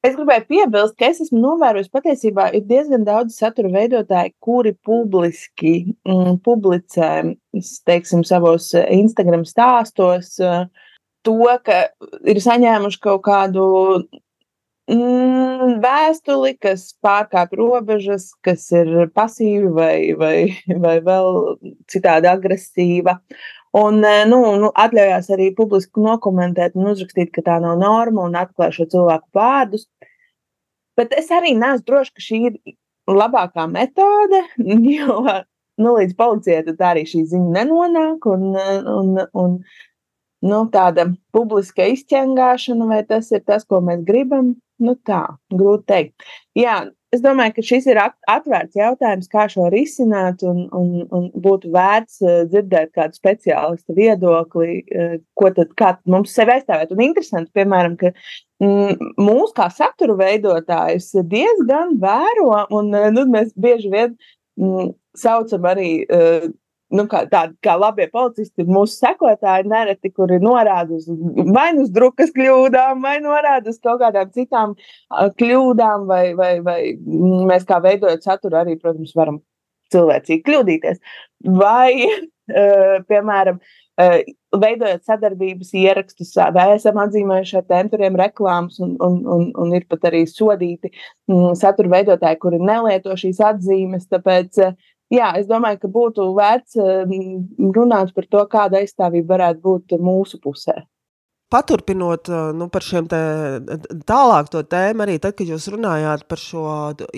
Es 0.00 0.14
gribēju 0.16 0.46
piebilst, 0.48 0.94
ka 0.96 1.10
es 1.12 1.18
esmu 1.26 1.42
novērojis, 1.42 1.90
patiesībā 1.92 2.46
ir 2.56 2.62
diezgan 2.64 3.02
daudz 3.04 3.34
satura 3.36 3.68
veidotāji, 3.74 4.32
kuri 4.40 4.72
publiski 4.72 5.74
mm, 6.08 6.38
publicē, 6.46 7.10
teiksim, 7.84 8.24
savos 8.24 8.70
Instagram 8.80 9.44
stāstos 9.44 10.38
to, 10.40 11.36
ka 11.66 11.82
ir 12.24 12.40
saņēmuši 12.40 13.02
kaut 13.04 13.20
kādu 13.28 13.66
vēstuli, 14.90 16.56
kas 16.58 16.94
pārkāpj 17.04 17.56
robežas, 17.56 18.30
kas 18.42 18.70
ir 18.72 19.10
pasīva 19.14 19.70
vai, 19.76 20.14
vai, 20.18 20.36
vai 20.66 20.98
vēl 21.04 21.58
citādi 21.90 22.30
agresīva. 22.30 23.20
Un 23.76 24.02
eh, 24.04 24.24
nu, 24.26 24.40
nu, 24.58 24.70
atļaujās 24.74 25.30
arī 25.30 25.52
publiski 25.54 26.02
nokomentēt 26.02 26.74
un 26.74 26.90
uzrakstīt, 26.90 27.30
ka 27.30 27.42
tā 27.46 27.60
nav 27.62 27.78
norma 27.78 28.24
un 28.26 28.34
atklāj 28.34 28.72
šo 28.80 28.88
cilvēku 28.90 29.30
vārdus. 29.34 29.86
Bet 30.98 31.14
es 31.16 31.30
arī 31.30 31.54
neesmu 31.54 31.86
droši, 31.86 32.14
ka 32.16 32.24
šī 32.24 32.40
ir 32.48 32.56
labākā 33.06 33.68
metode, 33.70 34.42
jo 34.96 35.20
nu, 35.80 35.94
līdz 35.94 36.16
policijai 36.18 36.64
tad 36.66 36.82
arī 36.90 37.06
šī 37.06 37.22
ziņa 37.30 37.54
nenonāk. 37.60 38.26
Un, 38.26 38.50
un, 38.96 39.22
un, 39.38 39.54
nu, 40.42 40.64
tāda 40.74 41.06
publiska 41.32 41.86
izķengāšana, 41.94 42.90
vai 42.90 43.04
tas 43.06 43.30
ir 43.30 43.46
tas, 43.46 43.64
ko 43.68 43.80
mēs 43.84 44.02
gribam. 44.08 44.56
Nu 44.82 44.96
tā, 45.06 45.22
grūti 45.52 45.86
teikt. 45.90 46.26
Jā, 46.58 46.76
es 47.14 47.22
domāju, 47.24 47.56
ka 47.56 47.64
šis 47.66 47.88
ir 47.90 48.00
atvērts 48.02 48.78
jautājums, 48.78 49.30
kā 49.30 49.46
šo 49.50 49.68
risināt, 49.72 50.44
un, 50.46 50.62
un, 50.76 51.04
un 51.16 51.26
būtu 51.46 51.72
vērts 51.74 52.20
uh, 52.24 52.36
dzirdēt 52.50 52.92
kādu 52.96 53.18
speciālistu 53.18 53.96
viedokli, 53.98 54.80
uh, 54.84 55.16
ko 55.38 55.52
tad, 55.56 56.00
mums 56.10 56.34
sevi 56.36 56.56
aizstāvēt. 56.56 56.94
Un 56.94 57.04
interesanti, 57.08 57.52
piemēram, 57.56 57.98
ka 58.00 58.12
mm, 58.62 59.12
mūsu 59.20 59.52
kā 59.58 59.70
satura 59.74 60.18
veidotājus 60.20 61.12
diezgan 61.30 61.98
vēro, 62.02 62.64
un 62.78 62.94
uh, 62.94 63.10
nu, 63.14 63.26
mēs 63.30 63.52
bieži 63.58 63.92
vien 63.92 64.16
mm, 64.60 64.94
saucam 65.18 65.70
arī 65.70 65.92
uh, 66.06 66.50
nu, 66.94 67.04
kā, 67.10 67.22
tādi 67.30 67.54
kā 67.64 67.76
labie 67.78 68.06
policisti, 68.12 68.66
mūsu 68.66 68.98
sekotāji 68.98 69.68
nereti, 69.70 70.12
kuri 70.14 70.40
norāda 70.42 70.96
uz 70.96 71.06
vai 71.54 71.70
nu 71.76 71.84
uz 71.86 71.92
drukas 71.94 72.32
kļūdām, 72.36 73.02
vai 73.04 73.18
norāda 73.24 73.72
uz 73.72 73.78
kaut 73.82 74.02
kādām 74.02 74.32
citām 74.36 74.74
kļūdām, 75.10 76.08
vai, 76.10 76.24
vai, 76.38 76.52
vai 76.66 76.80
mēs 77.50 77.66
kā 77.68 77.80
veidojot 77.84 78.26
saturu 78.26 78.60
arī, 78.62 78.76
protams, 78.80 79.14
varam 79.16 79.40
cilvēcīgi 79.94 80.44
kļūdīties. 80.46 81.00
Vai, 81.60 81.92
piemēram, 83.10 83.60
veidojot 84.60 85.04
sadarbības 85.06 85.72
ierakstus, 85.76 86.32
vai 86.54 86.70
esam 86.74 86.98
atzīmējuši 87.02 87.58
ar 87.60 87.66
temperiem 87.68 88.16
reklāmas, 88.18 88.78
un, 88.82 88.96
un, 89.02 89.18
un, 89.28 89.48
un 89.60 89.74
ir 89.76 89.86
pat 89.90 90.08
arī 90.10 90.24
sodīti 90.28 90.92
satura 91.58 91.92
veidotāji, 91.98 92.40
kuri 92.42 92.62
nelieto 92.62 93.14
šīs 93.18 93.42
atzīmes. 93.50 94.08
Tāpēc 94.10 94.62
jā, 95.12 95.32
es 95.40 95.48
domāju, 95.50 95.80
ka 95.82 95.90
būtu 95.92 96.28
vērts 96.36 96.78
mm, 96.80 97.72
runāt 97.76 98.14
par 98.16 98.28
to, 98.30 98.44
kāda 98.50 98.80
aizstāvība 98.80 99.36
varētu 99.36 99.62
būt 99.66 99.98
mūsu 100.00 100.40
pusē. 100.42 100.80
Paturpinot 101.50 102.28
nu, 102.54 102.68
par 102.70 102.84
šiem 102.86 103.08
te, 103.10 103.18
tālāk 104.06 104.50
to 104.52 104.60
tēmu, 104.70 105.02
arī 105.02 105.16
tad, 105.18 105.34
kad 105.34 105.48
jūs 105.50 105.64
runājāt 105.74 106.22
par 106.30 106.38
šo 106.38 106.64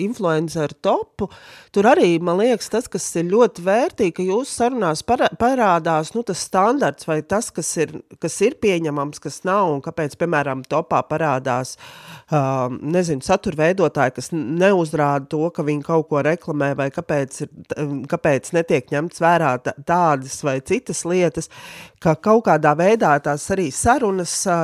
influenceru 0.01 0.73
topu, 0.81 1.27
tur 1.75 1.89
arī, 1.91 2.15
man 2.17 2.39
liekas, 2.41 2.71
tas, 2.73 2.89
kas 2.89 3.05
ir 3.21 3.27
ļoti 3.29 3.61
vērtīgi, 3.67 4.15
ka 4.17 4.25
jūsu 4.25 4.49
sarunās 4.49 5.03
parādās 5.05 6.13
nu, 6.15 6.23
tas 6.25 6.41
standarts 6.47 7.05
vai 7.05 7.19
tas, 7.21 7.51
kas 7.53 7.69
ir, 7.77 7.93
kas 8.23 8.39
ir 8.41 8.57
pieņemams, 8.63 9.21
kas 9.21 9.43
nav, 9.45 9.69
un 9.75 9.83
kāpēc, 9.85 10.17
piemēram, 10.17 10.65
topā 10.65 11.03
parādās, 11.05 11.75
uh, 11.77 12.73
nezinu, 12.81 13.21
satura 13.21 13.67
veidotāji, 13.67 14.15
kas 14.17 14.31
neuzrāda 14.33 15.29
to, 15.29 15.43
ka 15.53 15.67
viņi 15.69 15.85
kaut 15.85 16.09
ko 16.09 16.25
reklamē, 16.25 16.73
vai 16.81 16.89
kāpēc, 16.95 17.39
ir, 17.45 17.53
kāpēc 18.09 18.49
netiek 18.57 18.89
ņemts 18.97 19.21
vērā 19.21 19.53
tādas 19.85 20.41
vai 20.41 20.57
citas 20.65 21.05
lietas, 21.05 21.53
ka 22.01 22.15
kaut 22.17 22.47
kādā 22.49 22.73
veidā 22.81 23.13
tās 23.23 23.45
arī 23.53 23.69
sarunas 23.71 24.22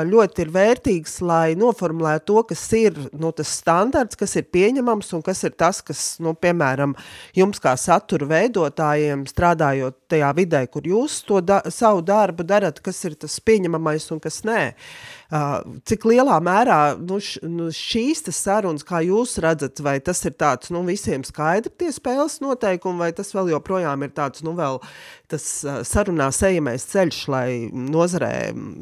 ļoti 0.10 0.44
ir 0.46 0.51
vērtīgas, 0.56 1.20
lai 1.25 1.56
noformulētu 1.60 2.25
to, 2.30 2.44
kas 2.51 2.63
ir 2.78 2.98
nu, 3.12 3.32
tas 3.36 3.51
standarts, 3.60 4.18
kas 4.20 4.36
ir 4.39 4.48
pieņemams 4.54 5.13
un 5.18 5.24
kas 5.25 5.44
ir 5.48 5.56
tas, 5.60 5.82
kas, 5.86 6.04
nu, 6.24 6.34
piemēram, 6.34 6.96
jums 7.38 7.62
kā 7.63 7.75
satura 7.80 8.30
veidotājiem 8.30 9.28
strādājot 9.30 9.98
tajā 10.12 10.34
vidē, 10.38 10.66
kur 10.72 10.88
jūs 10.88 11.22
to 11.28 11.42
da 11.42 11.62
savu 11.70 12.01
darbu 12.06 12.48
darat, 12.48 12.82
kas 12.84 13.04
ir 13.06 13.20
tas 13.20 13.39
pieņemamais 13.44 14.12
un 14.16 14.24
kas 14.24 14.44
nē. 14.48 14.62
Uh, 14.70 15.18
Cik 15.29 16.07
lielā 16.09 16.39
mērā 16.41 16.79
nu, 16.98 17.19
nu, 17.45 17.67
šīs 17.75 18.24
sarunas, 18.33 18.81
kā 18.88 19.03
jūs 19.05 19.36
redzat, 19.43 19.77
vai 19.86 20.00
tas 20.01 20.24
ir 20.25 20.33
tāds 20.33 20.71
nu, 20.74 20.81
visiem 20.88 21.21
skaidri 21.27 21.69
tie 21.77 21.91
spēles 21.93 22.39
noteikumi, 22.41 22.98
vai 23.03 23.12
tas 23.13 23.29
vēl 23.38 23.51
joprojām 23.53 24.07
ir 24.07 24.15
tāds, 24.17 24.41
nu, 24.41 24.55
vēl 24.57 24.81
tas 25.29 25.45
sarunās 25.86 26.41
ejamais 26.50 26.88
ceļš, 26.89 27.21
lai 27.29 27.48
nozarē, 27.69 28.33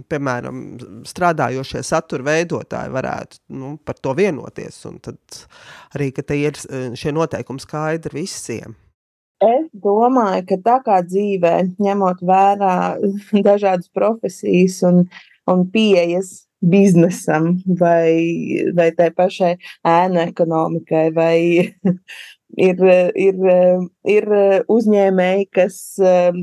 piemēram, 0.08 0.64
strādājošie 1.12 1.84
satura 1.84 2.30
veidotāji 2.32 2.96
varētu 2.96 3.44
nu, 3.60 3.76
par 3.84 4.00
to 4.00 4.16
vienoties, 4.16 4.80
un 4.88 5.02
tad 5.04 5.44
arī, 6.00 6.14
ka 6.16 6.24
te 6.24 6.40
ir 6.46 6.56
šie 6.96 7.12
noteikumi 7.12 7.60
skaidri 7.60 8.22
visiem. 8.22 8.80
Es 9.44 9.68
domāju, 9.76 10.48
ka 10.50 10.56
tā 10.66 10.80
kā 10.86 11.02
dzīvē, 11.06 11.58
ņemot 11.78 12.24
vērā 12.26 12.78
dažādas 13.52 13.92
profesijas 13.92 14.80
un 14.88 15.04
un 15.48 15.66
pieejas 15.72 16.48
biznesam 16.62 17.58
vai, 17.80 18.72
vai 18.76 18.92
tai 18.98 19.12
pašai 19.14 19.56
ēnu 19.86 20.24
ekonomikai, 20.26 21.10
vai 21.14 21.38
ir, 22.70 22.86
ir, 23.28 23.44
ir 24.10 24.32
uzņēmēji, 24.74 25.50
kas 25.54 25.78
um, 26.02 26.42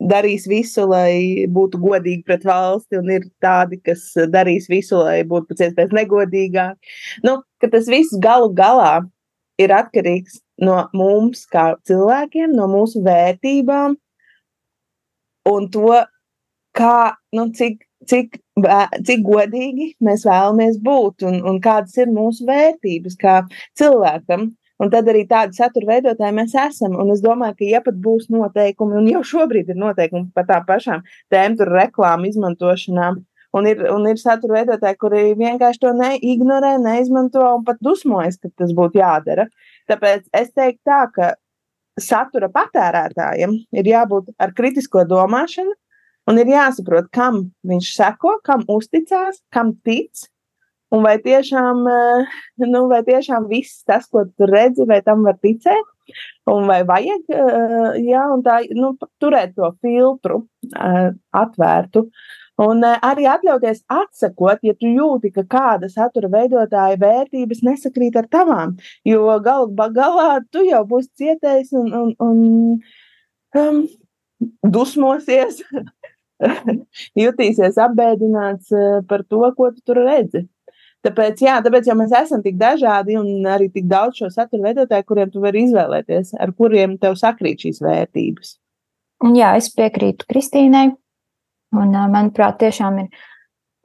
darīs 0.00 0.46
visu, 0.48 0.84
lai 0.88 1.46
būtu 1.50 1.80
godīgi 1.80 2.22
pret 2.26 2.44
valsti, 2.46 3.00
un 3.00 3.10
ir 3.10 3.26
tādi, 3.42 3.80
kas 3.82 4.08
darīs 4.30 4.68
visu, 4.70 5.00
lai 5.00 5.22
būtu 5.28 5.50
pēc 5.50 5.66
iespējas 5.68 5.94
negodīgāk. 5.96 6.96
Nu, 7.26 7.40
tas 7.62 7.88
viss 7.90 8.16
galu 8.22 8.52
galā 8.54 9.00
ir 9.58 9.72
atkarīgs 9.72 10.40
no 10.62 10.84
mums, 10.96 11.46
kā 11.48 11.74
cilvēkiem, 11.88 12.52
no 12.56 12.68
mūsu 12.70 13.02
vērtībām 13.04 13.96
un 15.48 15.68
to, 15.72 16.02
kā, 16.76 17.16
nu, 17.32 17.48
cik 17.56 17.85
cik, 18.10 18.38
cik 19.06 19.24
godīgi 19.26 19.92
mēs 20.04 20.26
vēlamies 20.28 20.78
būt 20.84 21.26
un, 21.28 21.40
un 21.46 21.58
kādas 21.64 21.96
ir 22.00 22.12
mūsu 22.12 22.46
vērtības 22.48 23.18
kā 23.20 23.40
cilvēkam. 23.78 24.52
Un 24.76 24.90
tad 24.92 25.06
arī 25.08 25.22
tādu 25.24 25.56
satura 25.56 25.94
veidotāji 25.94 26.36
mēs 26.36 26.52
esam. 26.60 26.98
Un 27.00 27.08
es 27.14 27.22
domāju, 27.24 27.56
ka, 27.56 27.68
ja 27.70 27.80
pat 27.84 27.96
būs 28.06 28.26
noteikumi, 28.32 28.98
un 29.00 29.06
jau 29.08 29.22
šobrīd 29.24 29.70
ir 29.72 29.78
noteikumi 29.80 30.28
par 30.36 30.44
tām 30.50 30.66
pašām 30.68 31.06
tēmu, 31.32 31.64
reklāmu 31.70 32.28
izmantošanām, 32.28 33.22
un 33.56 33.70
ir, 33.70 33.80
un 33.92 34.04
ir 34.10 34.20
satura 34.20 34.58
veidotāji, 34.58 34.98
kuri 35.00 35.22
vienkārši 35.38 35.80
to 35.80 35.94
neignorē, 35.96 36.74
neizmanto 36.84 37.46
un 37.54 37.64
pat 37.64 37.80
dusmojas, 37.84 38.36
ka 38.42 38.52
tas 38.52 38.76
būtu 38.76 39.00
jādara. 39.00 39.48
Tāpēc 39.88 40.28
es 40.36 40.52
teiktu 40.52 40.82
tā, 40.90 41.00
ka 41.14 41.32
satura 42.00 42.50
patērētājiem 42.52 43.56
ir 43.80 43.90
jābūt 43.94 44.34
ar 44.42 44.52
kritisko 44.56 45.06
domāšanu, 45.08 45.72
Un 46.26 46.40
ir 46.42 46.48
jāsaprot, 46.50 47.10
kam 47.14 47.44
viņš 47.66 47.92
seko, 47.94 48.38
kam 48.46 48.64
uzticās, 48.72 49.38
kam 49.54 49.76
tic. 49.86 50.26
Un 50.94 51.02
vai 51.02 51.16
tiešām, 51.18 51.82
eh, 51.90 52.38
nu, 52.62 52.86
vai 52.90 53.02
tiešām 53.06 53.48
viss 53.50 53.82
tas, 53.86 54.06
ko 54.06 54.24
tu 54.26 54.46
redzi, 54.46 54.86
vai 54.86 55.00
tam 55.02 55.24
var 55.26 55.38
ticēt, 55.42 55.86
un 56.50 56.66
vai 56.70 56.80
vajag 56.86 57.30
eh, 57.34 57.98
jā, 58.06 58.24
tā, 58.46 58.58
nu, 58.78 58.94
turēt 59.22 59.56
to 59.58 59.72
filtru 59.82 60.44
eh, 60.74 61.10
atvērtu. 61.34 62.06
Un 62.62 62.80
arī 62.86 63.26
atļauties 63.28 63.82
atsekot, 63.92 64.62
ja 64.64 64.72
tu 64.80 64.88
jūti, 64.88 65.28
ka 65.34 65.42
kāda 65.44 65.90
satura 65.92 66.30
veidotāja 66.32 66.96
vērtības 67.02 67.60
nesakrīt 67.66 68.16
ar 68.16 68.30
tavām. 68.32 68.78
Jo 69.04 69.36
galu 69.44 69.74
galā 69.92 70.40
tu 70.50 70.64
jau 70.64 70.80
būsi 70.88 71.10
cietējis 71.20 71.74
un, 71.76 71.92
un, 71.92 72.14
un 72.24 73.60
um, 73.60 73.82
dusmosies 74.64 75.60
jutīsies 77.22 77.78
apbēdināts 77.80 78.74
eh, 78.74 79.00
par 79.08 79.24
to, 79.28 79.42
ko 79.56 79.70
tu 79.72 79.82
tur 79.86 80.02
redzi. 80.04 80.46
Tāpēc, 81.06 81.40
jā, 81.44 81.60
tāpēc, 81.62 81.86
ja 81.86 81.94
mēs 81.94 82.12
esam 82.18 82.42
tik 82.42 82.56
dažādi 82.58 83.14
un 83.20 83.46
arī 83.46 83.68
tik 83.70 83.86
daudz 83.86 84.18
šo 84.18 84.30
satura 84.32 84.72
veidotāju, 84.72 85.06
kuriem 85.06 85.30
tu 85.30 85.42
vari 85.44 85.62
izvēlēties, 85.68 86.34
ar 86.42 86.50
kuriem 86.56 86.96
tev 86.98 87.14
sakrīt 87.20 87.62
šīs 87.62 87.78
vērtības. 87.84 88.56
Jā, 89.36 89.54
es 89.60 89.70
piekrītu 89.76 90.26
Kristīnai. 90.28 90.88
Un, 91.76 91.94
manuprāt, 92.10 92.58
tiešām 92.62 93.00
ir. 93.04 93.24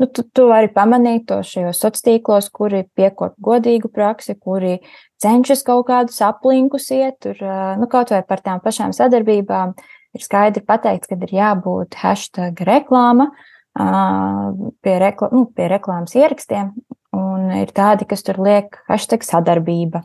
Nu, 0.02 0.08
tu, 0.10 0.24
tu 0.26 0.48
vari 0.50 0.72
pamanīt 0.74 1.28
to 1.30 1.38
šajos 1.46 1.78
sociālos 1.78 2.06
tīklos, 2.08 2.50
kuri 2.50 2.82
piekop 2.98 3.36
godīgu 3.44 3.92
praksi, 3.94 4.34
kuri 4.34 4.80
cenšas 5.22 5.62
kaut 5.68 5.86
kādus 5.92 6.18
aplinkus 6.26 6.90
iet, 6.96 7.20
tur, 7.22 7.38
nu, 7.78 7.90
kaut 7.92 8.10
vai 8.16 8.24
par 8.26 8.42
tām 8.42 8.64
pašām 8.64 8.96
sadarbībām. 8.98 9.76
Uh, 9.76 10.01
ir 10.16 10.26
skaidri 10.26 10.64
pateikts, 10.66 11.10
ka 11.10 11.18
ir 11.18 11.34
jābūt 11.36 11.98
hashtag 12.02 12.62
reklāma 12.68 13.32
pie, 13.74 14.96
rekla, 15.00 15.30
nu, 15.32 15.46
pie 15.56 15.68
reklāmas 15.72 16.16
ierakstiem, 16.18 16.74
un 17.16 17.52
ir 17.56 17.72
tādi, 17.76 18.08
kas 18.10 18.24
tur 18.28 18.42
liek 18.44 18.76
hashtag 18.90 19.24
sadarbība. 19.24 20.04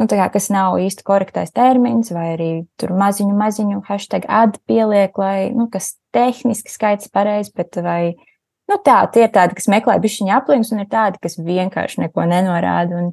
Nu, 0.00 0.06
kā, 0.08 0.24
kas 0.32 0.48
nav 0.48 0.78
īsti 0.80 1.04
korektais 1.04 1.52
termins, 1.52 2.08
vai 2.16 2.30
arī 2.32 2.50
tur 2.80 2.94
maziņu, 2.96 3.34
maziņu 3.36 3.82
hashtag 3.84 4.24
ad 4.24 4.56
pieliek, 4.64 5.18
lai, 5.20 5.50
nu, 5.52 5.66
kas 5.72 5.98
tehniski 6.16 6.72
skaits 6.72 7.10
pareizi, 7.12 7.52
bet 7.56 7.76
vai, 7.84 8.14
nu, 8.72 8.78
tā, 8.80 9.02
tie 9.12 9.26
ir 9.26 9.34
tādi, 9.34 9.58
kas 9.58 9.68
meklē 9.68 9.98
bišķiņa 10.00 10.38
aplinks, 10.38 10.72
un 10.72 10.80
ir 10.80 10.88
tādi, 10.92 11.20
kas 11.20 11.36
vienkārši 11.36 12.06
neko 12.06 12.24
nenorāda. 12.30 13.02
Un, 13.02 13.12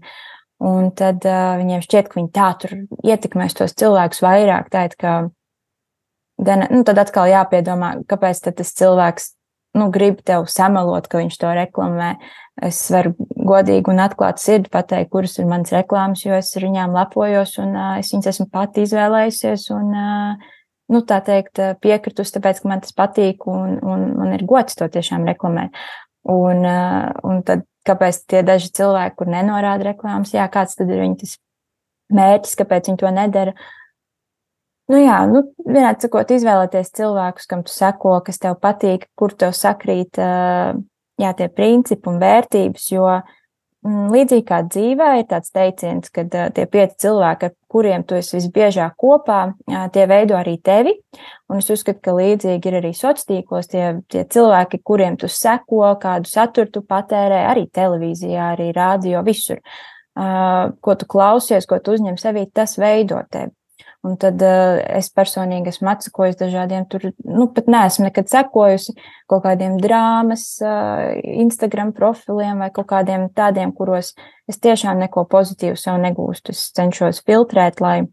un 0.64 0.88
tad 0.96 1.28
uh, 1.28 1.58
viņiem 1.60 1.84
šķiet, 1.84 2.08
ka 2.08 2.22
viņi 2.22 2.32
tā 2.40 2.48
tur 2.64 2.78
ietekmēs 3.04 3.60
tos 3.60 3.76
cilvēkus 3.76 4.24
vairāk, 4.24 4.72
tā, 4.72 4.88
ka 4.96 5.18
Gan, 6.40 6.64
nu, 6.72 6.84
tad 6.88 7.02
atkal 7.02 7.28
jāpiedomā, 7.28 7.98
kāpēc 8.08 8.42
tas 8.48 8.76
cilvēks 8.80 9.34
nu, 9.78 9.90
grib 9.94 10.22
tev 10.26 10.48
samalot, 10.50 11.08
ka 11.10 11.22
viņš 11.22 11.40
to 11.40 11.50
reklamē. 11.58 12.14
Es 12.66 12.82
varu 12.92 13.14
godīgi 13.50 13.92
un 13.92 14.02
atklāti 14.04 14.44
sirdi 14.44 14.72
pateikt, 14.74 15.12
kuras 15.14 15.38
ir 15.40 15.48
manas 15.48 15.72
reklāmas, 15.72 16.26
jo 16.26 16.36
es 16.36 16.52
ar 16.60 16.66
viņām 16.68 16.96
lepojos 16.98 17.56
un 17.64 17.76
uh, 17.78 17.94
es 18.02 18.12
viņas 18.12 18.34
esmu 18.34 18.50
pati 18.52 18.84
izvēlējusies. 18.88 19.70
Un, 19.76 19.94
uh, 19.96 20.52
nu, 20.92 21.04
tā 21.08 21.22
teikt, 21.24 21.62
piekritus, 21.84 22.34
tāpēc, 22.36 22.60
ka 22.60 22.72
man 22.72 22.84
tas 22.84 22.96
patīk 22.98 23.48
un, 23.48 23.78
un 23.80 24.06
man 24.20 24.36
ir 24.36 24.44
gods 24.50 24.76
to 24.80 24.90
tiešām 24.92 25.28
reklamēt. 25.30 25.76
Un, 26.30 26.66
uh, 26.68 27.12
un 27.24 27.44
tad 27.48 27.64
kāpēc 27.88 28.24
tie 28.30 28.44
daži 28.46 28.74
cilvēki, 28.76 29.16
kur 29.22 29.32
nenorāda 29.32 29.94
reklāmas, 29.94 30.34
jā, 30.36 30.46
kāds 30.52 30.76
tad 30.80 30.92
ir 30.92 31.04
viņu 31.06 31.22
tas 31.24 31.38
mērķis, 32.14 32.58
kāpēc 32.60 32.90
viņi 32.90 33.02
to 33.02 33.14
nedara. 33.14 33.56
Nu, 34.90 34.98
jā, 34.98 35.20
nu, 35.30 35.44
vienādi 35.70 36.08
sakot, 36.08 36.32
izvēlēties 36.34 36.88
cilvēkus, 36.98 37.46
kam 37.50 37.60
tu 37.66 37.70
seko, 37.70 38.16
kas 38.26 38.42
tev 38.42 38.56
patīk, 38.58 39.06
kur 39.14 39.36
tev 39.38 39.52
sakrīt 39.54 40.18
jā, 40.18 41.34
tie 41.38 41.48
principi 41.54 42.10
un 42.10 42.18
vērtības, 42.18 42.88
jo 42.96 43.04
mm, 43.06 44.08
līdzīgi 44.16 44.46
kā 44.48 44.64
dzīvē 44.66 45.10
ir 45.20 45.28
tāds 45.30 45.54
teiciens, 45.54 46.10
ka 46.10 46.24
tie 46.26 46.66
pieci 46.66 46.98
cilvēki, 47.06 47.52
ar 47.52 47.54
kuriem 47.70 48.06
tu 48.10 48.18
esi 48.18 48.40
visbiežāk 48.40 48.96
kopā, 48.98 49.44
tie 49.94 50.08
veido 50.10 50.40
arī 50.40 50.56
tevi. 50.66 50.96
Un 51.54 51.62
es 51.62 51.70
uzskatu, 51.70 52.02
ka 52.08 52.18
līdzīgi 52.18 52.72
ir 52.72 52.80
arī 52.82 52.92
sociālos 52.98 53.30
tīklos 53.30 53.70
tie, 53.70 53.86
tie 54.10 54.26
cilvēki, 54.26 54.82
kuriem 54.82 55.20
tu 55.22 55.30
seko, 55.30 55.84
kādu 56.02 56.34
saturu 56.34 56.74
tu 56.74 56.82
patērē, 56.82 57.44
arī 57.52 57.68
televīzijā, 57.70 58.56
arī 58.56 58.72
rādio, 58.74 59.22
visur. 59.22 59.62
Ko 60.18 60.98
tu 60.98 61.06
klausies, 61.06 61.70
ko 61.70 61.78
tu 61.78 61.94
uzņem 61.94 62.18
sevī, 62.18 62.50
tas 62.50 62.74
veido 62.82 63.22
tevi. 63.30 63.54
Un 64.08 64.16
tad 64.16 64.40
uh, 64.40 64.78
es 64.96 65.10
personīgi 65.12 65.74
esmu 65.74 65.90
atsakojis 65.92 66.38
dažādiem, 66.40 66.86
tur, 66.88 67.10
nu, 67.28 67.50
pat 67.52 67.68
neesmu 67.68 68.06
nekad 68.06 68.30
sekojusi 68.32 68.94
kaut 69.28 69.44
kādiem 69.44 69.76
drāmas, 69.84 70.46
uh, 70.64 71.18
Instagram 71.44 71.92
profiliem 71.98 72.64
vai 72.64 72.70
kaut 72.72 72.88
kādiem 72.94 73.28
tādiem, 73.36 73.74
kuros 73.76 74.14
es 74.48 74.62
tiešām 74.64 75.02
neko 75.04 75.26
pozitīvu 75.28 75.76
sev 75.80 76.00
negūstu. 76.00 76.56
Es 76.56 76.70
cenšos 76.80 77.20
filtrēt, 77.28 77.84
lai, 77.84 78.06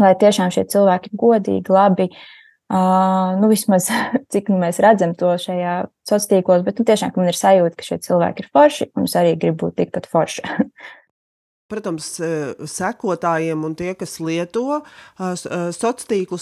lai 0.00 0.14
tiešām 0.16 0.54
šie 0.54 0.64
cilvēki 0.72 1.12
godīgi, 1.20 1.76
labi, 1.76 2.08
uh, 2.72 3.36
nu, 3.36 3.52
vismaz 3.52 3.90
cik 4.32 4.48
nu, 4.48 4.62
mēs 4.64 4.80
redzam 4.80 5.12
to 5.12 5.34
šajā 5.36 5.76
sociālos 6.08 6.30
tīklos, 6.32 6.64
bet 6.64 6.80
nu, 6.80 6.88
tiešām 6.88 7.12
man 7.20 7.28
ir 7.28 7.36
sajūta, 7.36 7.76
ka 7.76 7.90
šie 7.90 8.00
cilvēki 8.08 8.46
ir 8.46 8.50
forši, 8.56 8.90
un 8.96 9.12
es 9.12 9.20
arī 9.20 9.36
gribu 9.36 9.66
būt 9.66 9.82
tikpat 9.82 10.08
forši. 10.08 10.48
Protams, 11.72 12.08
sekotājiem 12.68 13.64
un 13.64 13.76
tie, 13.78 13.94
kas 13.96 14.18
lieto 14.20 14.82
sociālo 15.16 16.08
tīklu 16.12 16.38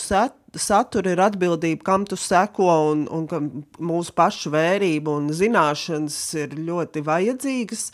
satura 0.59 1.13
ir 1.15 1.21
atbildība, 1.23 1.85
kam 1.87 2.07
tu 2.09 2.19
seko, 2.19 2.71
un, 2.91 3.05
un 3.13 3.27
ka 3.31 3.39
mūsu 3.79 4.15
pašu 4.17 4.53
vērība 4.55 5.13
un 5.21 5.31
zināšanas 5.35 6.19
ir 6.41 6.59
ļoti 6.59 7.05
vajadzīgas. 7.07 7.91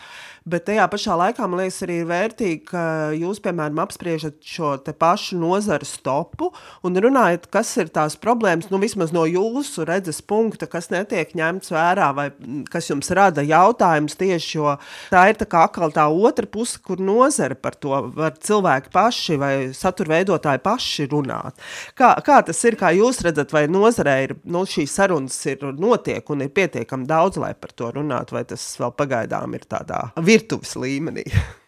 Bet 0.46 0.68
tajā 0.68 0.84
pašā 0.86 1.16
laikā 1.18 1.42
man 1.50 1.58
liekas, 1.58 1.80
arī 1.82 1.96
ir 2.04 2.06
vērtīgi, 2.06 2.60
ka 2.68 2.82
jūs, 3.18 3.40
piemēram, 3.42 3.80
apspriežat 3.82 4.36
šo 4.46 4.76
pašu 4.94 5.40
nozares 5.40 5.96
topu 6.06 6.52
un 6.86 7.00
runājat, 7.02 7.48
kas 7.50 7.72
ir 7.82 7.90
tās 7.90 8.14
problēmas, 8.22 8.68
nu, 8.70 8.78
vismaz 8.78 9.10
no 9.10 9.24
jūsu 9.26 9.82
redzes 9.88 10.20
punkta, 10.22 10.68
kas 10.70 10.92
netiek 10.94 11.34
ņemts 11.34 11.74
vērā, 11.74 12.12
vai 12.14 12.28
kas 12.70 12.92
jums 12.92 13.10
rada 13.18 13.42
jautājumus 13.42 14.14
tieši, 14.20 14.52
jo 14.60 14.76
tā 15.10 15.24
ir 15.32 15.40
tā 15.40 15.48
kā 15.50 15.64
atkal 15.66 15.90
tā 15.90 16.06
otra 16.06 16.46
puse, 16.46 16.78
kur 16.78 17.02
nozare 17.02 17.58
par 17.58 17.74
to 17.74 17.98
var 18.14 18.38
cilvēki 18.38 18.94
paši 18.94 19.40
vai 19.42 19.52
satura 19.74 20.14
veidotāji 20.14 20.62
paši 20.62 21.08
runāt. 21.10 21.58
Kā, 21.98 22.14
kā 22.22 22.38
tas 22.46 22.62
ir, 22.68 22.76
kā 22.78 22.92
jūs 22.96 23.20
redzat, 23.26 23.52
vai 23.54 23.66
nozarē 23.70 24.16
ir, 24.24 24.34
nu, 24.48 24.64
šīs 24.68 24.94
sarunas 24.98 25.36
ir 25.50 25.62
notiek 25.76 26.26
un 26.32 26.46
ir 26.46 26.52
pietiekami 26.54 27.08
daudz, 27.08 27.40
lai 27.42 27.52
par 27.58 27.74
to 27.76 27.92
runātu, 27.98 28.36
vai 28.38 28.44
tas 28.48 28.64
vēl 28.80 28.94
pagaidām 28.96 29.54
ir 29.58 29.66
tādā 29.68 30.08
virtuves 30.24 30.76
līmenī? 30.80 31.26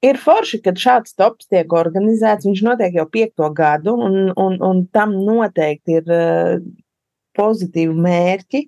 Ir 0.00 0.16
forši, 0.16 0.62
kad 0.64 0.78
šāds 0.80 1.12
tops 1.12 1.44
tiek 1.52 1.74
organizēts. 1.76 2.46
Viņš 2.48 2.60
notiek 2.64 2.94
jau 2.96 3.04
piekto 3.12 3.50
gadu, 3.52 3.92
un, 4.00 4.30
un, 4.32 4.54
un 4.64 4.78
tam 4.96 5.12
noteikti 5.26 5.98
ir 5.98 6.06
uh, 6.08 6.54
pozitīvi 7.36 7.96
mērķi. 8.06 8.62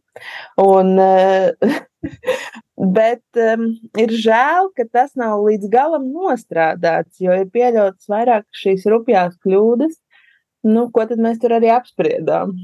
Un, 0.60 0.92
uh, 1.00 1.78
bet 2.98 3.40
um, 3.40 3.64
ir 4.04 4.12
žēl, 4.12 4.68
ka 4.76 4.84
tas 4.92 5.16
nav 5.16 5.40
līdz 5.46 5.72
galam 5.72 6.10
nostrādāts, 6.12 7.16
jo 7.24 7.32
ir 7.32 7.48
pieļautas 7.54 8.12
vairāk 8.12 8.44
šīs 8.52 8.84
rupjās 8.92 9.38
kļūdas, 9.40 9.96
Nu, 10.66 10.86
ko 10.94 11.06
tad 11.10 11.20
mēs 11.22 11.40
tur 11.42 11.56
arī 11.56 11.72
apspriedām? 11.74 12.54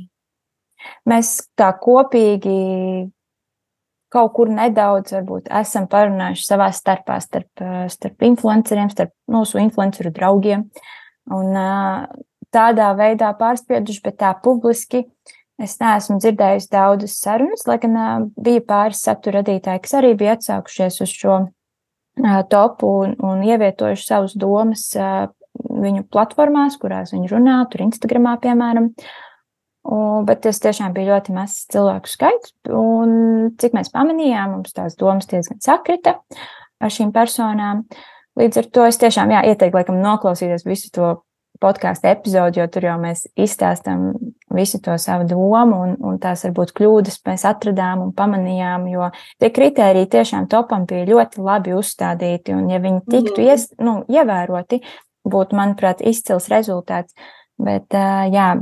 Mēs 1.08 1.32
tā 1.58 1.72
kopīgi 1.82 2.58
kaut 4.12 4.32
kur 4.37 4.48
nedaudz 4.52 5.12
varbūt, 5.16 5.50
esam 5.61 5.88
parunājuši 5.90 6.46
savā 6.46 6.70
starpā, 6.72 7.18
starp, 7.20 7.64
starp 7.92 8.24
influenceriem, 8.24 8.88
starp 8.92 9.12
mūsu 9.30 9.61
influenceru 9.61 10.12
draugiem. 10.14 10.64
Un 11.34 11.58
tādā 12.54 12.88
veidā 12.96 13.34
pārspieduši, 13.37 14.04
bet 14.06 14.16
tā 14.22 14.32
publiski 14.44 15.04
es 15.61 15.76
neesmu 15.82 16.20
dzirdējusi 16.22 16.70
daudzas 16.72 17.18
sarunas, 17.20 17.66
lai 17.68 17.76
gan 17.82 18.30
bija 18.38 18.62
pāris 18.64 19.02
satura 19.04 19.42
radītāji, 19.42 19.82
kas 19.84 19.96
arī 19.98 20.14
bija 20.16 20.38
atsākušies 20.38 21.02
uz 21.04 21.12
šo 21.12 21.38
topu 22.50 22.92
un, 23.02 23.16
un 23.22 23.42
ievietojuši 23.46 24.06
savus 24.06 24.38
domas 24.38 24.88
viņu 25.82 26.04
platformās, 26.12 26.78
kurās 26.80 27.14
viņi 27.14 27.30
runā, 27.32 27.62
tur 27.70 27.86
Instagramā, 27.86 28.36
piemēram. 28.42 28.92
Un, 29.88 30.26
bet 30.28 30.42
tas 30.44 30.60
tiešām 30.60 30.92
bija 30.92 31.14
ļoti 31.14 31.32
mazs 31.36 31.64
cilvēku 31.72 32.10
skaits. 32.10 32.52
Un, 32.74 33.54
cik 33.60 33.76
mēs 33.78 33.92
pamanījām, 33.94 34.58
mums 34.58 34.74
tās 34.76 34.98
domas 35.00 35.30
diezgan 35.30 35.62
sakrita 35.64 36.18
ar 36.78 36.92
šīm 36.92 37.14
personām. 37.14 37.86
Līdz 38.38 38.60
ar 38.60 38.68
to 38.74 38.84
es 38.86 39.00
tiešām 39.00 39.32
jā, 39.32 39.46
ieteiktu, 39.48 39.78
laikam, 39.78 40.02
noklausīties 40.02 40.66
visu 40.68 40.92
to 40.94 41.14
podkāstu 41.62 42.08
epizodi, 42.10 42.60
jo 42.60 42.66
tur 42.70 42.86
jau 42.86 42.96
mēs 43.02 43.24
izstāstām 43.38 44.12
visu 44.54 44.80
to 44.82 44.94
savu 45.00 45.26
domu, 45.28 45.80
un, 45.84 45.96
un 46.06 46.20
tās 46.22 46.44
varbūt 46.46 46.72
kļūdas 46.78 47.18
mēs 47.26 47.44
atradām 47.48 48.04
un 48.06 48.12
pamanījām, 48.16 48.86
jo 48.92 49.10
tie 49.42 49.50
kriteriji 49.54 50.10
tiešām 50.14 50.46
topam 50.50 50.86
bija 50.88 51.08
ļoti 51.08 51.42
labi 51.42 51.74
uzstādīti, 51.76 52.54
un 52.54 52.70
ja 52.72 52.80
viņi 52.82 53.02
tiktu 53.10 53.44
ies, 53.48 53.68
nu, 53.82 54.00
ievēroti, 54.10 54.80
būtu, 55.26 55.59
manuprāt, 55.59 56.02
izcils 56.04 56.50
rezultāts. 56.52 57.16
Bet, 57.59 57.90
jā, 58.31 58.52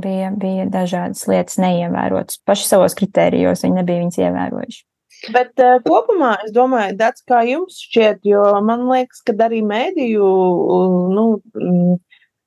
bija, 0.00 0.32
bija 0.36 0.66
dažādas 0.72 1.24
lietas 1.30 1.58
neievērotas. 1.62 2.40
Paši 2.46 2.68
savos 2.68 2.96
kritērijos 2.98 3.64
viņi 3.64 3.80
nebija 3.80 4.02
viņas 4.04 4.20
ievērojuši. 4.24 4.84
Bet 5.32 5.62
uh, 5.64 5.78
kopumā 5.86 6.34
es 6.44 6.52
domāju, 6.52 6.98
tas 7.00 7.24
kā 7.26 7.40
jums 7.48 7.78
šķiet, 7.86 8.20
jo 8.28 8.42
man 8.64 8.84
liekas, 8.90 9.22
ka 9.24 9.32
arī 9.46 9.62
mēdīju, 9.64 10.26
nu, 11.16 11.24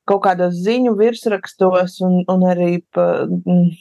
kaut 0.10 0.22
kādos 0.26 0.56
ziņu 0.66 0.94
virsrakstos 0.98 1.98
un, 2.06 2.20
un 2.30 2.46
arī 2.50 2.80
pa, 2.94 3.26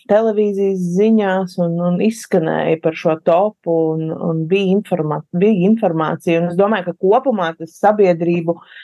televīzijas 0.08 0.80
ziņās 0.96 1.56
un, 1.64 1.76
un 1.84 2.02
izskanēja 2.04 2.80
par 2.84 2.96
šo 3.00 3.16
topu 3.24 3.76
un, 3.94 4.10
un 4.12 4.42
bija, 4.48 4.72
informā, 4.76 5.22
bija 5.36 5.68
informācija. 5.68 6.42
Un 6.42 6.50
es 6.50 6.58
domāju, 6.58 6.90
ka 6.90 7.00
kopumā 7.04 7.52
tas 7.60 7.76
sabiedrību 7.80 8.56
uh, 8.56 8.76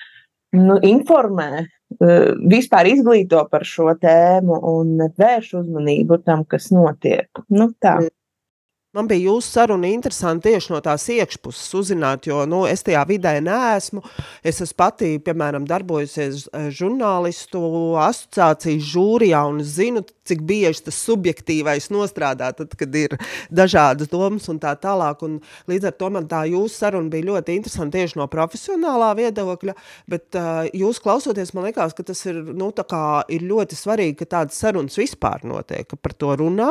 nu, 0.55 0.79
informē, 0.83 1.64
eh, 2.01 2.33
vispār 2.51 2.90
izglīto 2.95 3.45
par 3.51 3.67
šo 3.69 3.93
tēmu 4.01 4.61
un 4.75 5.09
vērš 5.19 5.55
uzmanību 5.62 6.23
tam, 6.25 6.45
kas 6.45 6.71
notiek. 6.75 7.29
Nu, 7.49 7.73
tā. 7.81 7.99
Man 8.95 9.09
bija 9.11 9.27
jūsu 9.27 9.57
saruna 9.57 9.88
interesanti 9.90 10.53
tieši 10.53 10.71
no 10.71 10.79
tās 10.79 11.09
iekšpuses 11.11 11.73
uzzināt, 11.75 12.29
jo 12.31 12.45
nu, 12.47 12.61
es 12.71 12.85
tajā 12.87 13.01
vidē 13.09 13.33
neesmu. 13.43 14.05
Es 14.47 14.61
esmu 14.62 14.79
pati, 14.79 15.09
piemēram, 15.19 15.67
darbojusies 15.67 16.45
eh, 16.47 16.69
žurnālistu 16.71 17.62
asociācijas 17.99 18.93
žūrijā 18.93 19.40
un 19.51 19.59
zinu, 19.67 20.05
cik 20.28 20.44
bieži 20.48 20.87
tas 20.88 20.98
subjektīvais 21.04 21.90
nostrādā, 21.94 22.50
tad, 22.56 22.74
kad 22.78 22.94
ir 22.96 23.16
dažādas 23.52 24.10
domas 24.12 24.48
un 24.52 24.60
tā 24.62 24.74
tālāk. 24.80 25.22
Un 25.26 25.38
līdz 25.70 25.90
ar 25.90 25.96
to 25.98 26.10
man 26.14 26.28
tā 26.30 26.44
jūsu 26.50 26.84
saruna 26.84 27.12
bija 27.12 27.28
ļoti 27.30 27.58
interesanta 27.58 27.98
tieši 27.98 28.18
no 28.20 28.28
profesionālā 28.32 29.12
viedokļa, 29.20 29.76
bet 30.10 30.38
uh, 30.38 30.64
jūs 30.74 31.00
klausoties, 31.04 31.54
man 31.54 31.68
liekas, 31.68 31.94
ka 31.96 32.06
tas 32.06 32.24
ir, 32.30 32.40
nu, 32.56 32.70
kā, 32.74 33.04
ir 33.32 33.44
ļoti 33.46 33.78
svarīgi, 33.78 34.16
ka 34.22 34.30
tādas 34.38 34.58
sarunas 34.60 34.98
vispār 34.98 35.44
notiek, 35.46 35.87
ka 35.90 35.98
par 36.00 36.16
to 36.18 36.32
runā, 36.40 36.70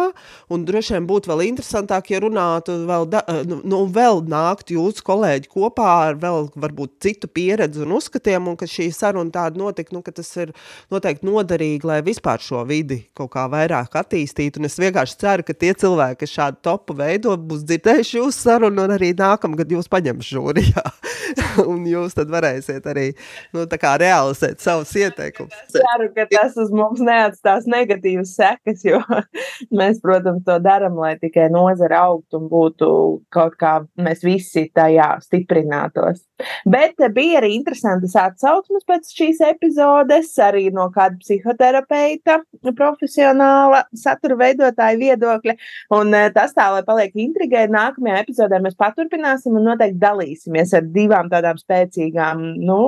un 0.54 0.66
droši 0.68 0.98
vien 0.98 1.08
būtu 1.10 1.32
vēl 1.32 1.46
interesantāk, 1.48 2.12
ja 2.14 2.22
runātu 2.24 2.76
vēl, 2.90 3.08
da, 3.12 3.24
nu, 3.48 3.62
nu, 3.68 3.84
vēl 3.94 4.24
nākt 4.30 4.74
jūsu 4.74 5.06
kolēģi 5.06 5.52
kopā 5.54 5.90
ar 6.10 6.20
vēl 6.22 6.50
varbūt 6.60 6.98
citu 7.04 7.30
pieredzi 7.32 7.84
un 7.86 7.96
uzskatiem, 7.98 8.50
un 8.50 8.58
ka 8.60 8.68
šī 8.70 8.90
saruna 8.96 9.34
tāda 9.34 9.62
notika, 9.62 9.96
nu, 9.96 10.04
ka 10.06 10.14
tas 10.16 10.30
ir 10.42 10.54
noteikti 10.94 11.28
noderīgi, 11.28 11.88
lai 11.88 12.02
vispār 12.06 12.44
šo 12.44 12.64
vidi 12.68 13.04
kaut 13.18 13.34
kā 13.36 13.43
vairāk 13.52 13.96
attīstītu, 14.00 14.62
un 14.62 14.70
es 14.70 14.78
vienkārši 14.82 15.18
ceru, 15.22 15.46
ka 15.48 15.56
tie 15.58 15.72
cilvēki, 15.78 16.20
kas 16.24 16.34
šādu 16.34 16.60
topu 16.66 16.96
veido, 16.98 17.36
būs 17.38 17.64
dzirdējuši 17.70 18.20
jūsu 18.20 18.46
sarunu, 18.48 18.86
un 18.86 18.96
arī 18.96 19.12
nākamgad 19.18 19.72
jūs 19.74 19.90
paņems 19.92 20.30
žūrijā, 20.36 20.84
un 21.72 21.86
jūs 21.90 22.18
tad 22.18 22.32
varēsiet 22.34 22.88
arī, 22.90 23.08
nu, 23.56 23.66
kā 23.84 23.96
realizēt 24.02 24.64
savus 24.64 24.94
ieteikumus. 25.00 25.56
Ceru, 25.74 26.10
ka 26.16 26.28
tas 26.32 26.58
uz 26.62 26.74
mums 26.74 27.02
neatstās 27.04 27.68
negatīvas 27.70 28.36
sekas, 28.38 28.84
jo 28.88 29.02
mēs, 29.80 30.02
protams, 30.04 30.44
to 30.48 30.60
daram, 30.64 31.00
lai 31.02 31.16
tikai 31.22 31.50
nozara 31.54 32.06
augt 32.10 32.38
un 32.38 32.50
būtu 32.52 32.90
kaut 33.34 33.58
kā 33.60 33.80
mēs 34.00 34.24
visi 34.26 34.68
tajā 34.74 35.16
stiprinātos. 35.26 36.24
Bet 36.70 37.02
bija 37.16 37.42
arī 37.42 37.54
interesantas 37.58 38.16
atsauksmes 38.20 38.86
pēc 38.90 39.12
šīs 39.18 39.42
epizodes, 39.48 40.32
arī 40.44 40.68
no 40.76 40.90
kāda 40.94 41.20
psihoterapeita, 41.22 42.40
profesionāla 42.78 43.84
satura 43.98 44.40
veidotāja 44.40 45.00
viedokļa. 45.02 45.58
Un 45.98 46.16
tas 46.36 46.56
tā, 46.56 46.70
lai 46.76 46.84
paliek 46.88 47.16
intrigai, 47.26 47.68
nākamajā 47.74 48.24
epizodē 48.24 48.62
mēs 48.64 48.80
paturpināsim 48.80 49.60
un 49.60 49.70
noteikti 49.72 50.02
dalīsimies 50.04 50.76
ar 50.80 50.90
divām 50.96 51.32
tādām 51.34 51.60
spēcīgām 51.62 52.44
nu, 52.64 52.82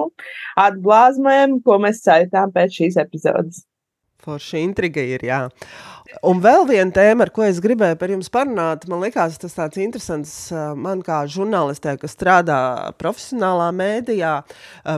atblāzmēm, 0.61 1.61
ko 1.65 1.79
mēs 1.83 2.03
saitām 2.05 2.53
pēc 2.55 2.81
šīs 2.81 3.01
epizodes. 3.05 3.65
Forši 4.25 4.63
intriga 4.65 5.03
ir, 5.05 5.21
jā. 5.25 5.43
Un 6.25 6.39
vēl 6.41 6.63
viena 6.69 6.93
tēma, 6.93 7.25
ar 7.25 7.31
ko 7.33 7.43
es 7.45 7.59
gribēju 7.61 7.97
par 7.99 8.11
jums 8.13 8.29
parunāt, 8.33 8.85
man 8.89 9.01
liekas, 9.03 9.37
tas 9.41 9.55
tāds 9.57 9.79
interesants 9.81 10.33
man 10.79 11.01
kā 11.05 11.23
žurnālistē, 11.29 11.95
kas 12.01 12.15
strādā 12.15 12.59
profesionālā 13.01 13.71
mēdījā, 13.75 14.33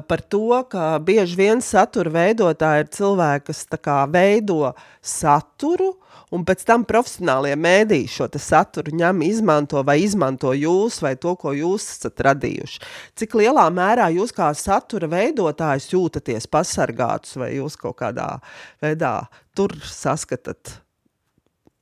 par 0.08 0.24
to, 0.32 0.62
ka 0.72 0.90
bieži 1.04 1.40
vien 1.40 1.63
satura 1.63 2.13
veidotāji 2.13 2.86
ir 2.86 2.92
cilvēki, 3.00 3.48
kas 3.50 3.63
kā 3.84 4.02
veido 4.12 4.74
saturu, 5.02 5.96
un 6.36 6.44
pēc 6.48 6.63
tam 6.68 6.84
profesionālie 6.88 7.54
mēdīji 7.60 8.10
šo 8.12 8.28
saturu 8.42 8.96
ņem, 8.98 9.22
izmanto 9.28 9.84
vai 9.88 10.00
izmanto 10.04 10.54
jūs 10.56 11.00
vai 11.04 11.16
to, 11.16 11.36
ko 11.40 11.54
jūs 11.56 11.86
esat 11.98 12.24
radījuši. 12.28 12.82
Cik 13.20 13.38
lielā 13.42 13.68
mērā 13.74 14.10
jūs 14.16 14.34
kā 14.36 14.50
satura 14.58 15.10
veidotājs 15.12 15.92
jūtaties 15.94 16.50
pasargāts 16.52 17.38
vai 17.40 17.54
jūs 17.56 17.80
kaut 17.80 18.00
kādā 18.02 18.38
veidā 18.84 19.22
tur 19.56 19.74
saskatat 19.84 20.82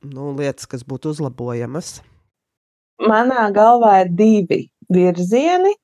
nu, 0.06 0.32
lietas, 0.36 0.68
kas 0.70 0.84
būtu 0.86 1.14
uzlabojamas? 1.14 2.00
Manā 3.02 3.48
galvā 3.54 4.00
ir 4.04 4.12
divi 4.16 4.60
virzieni. 4.92 5.74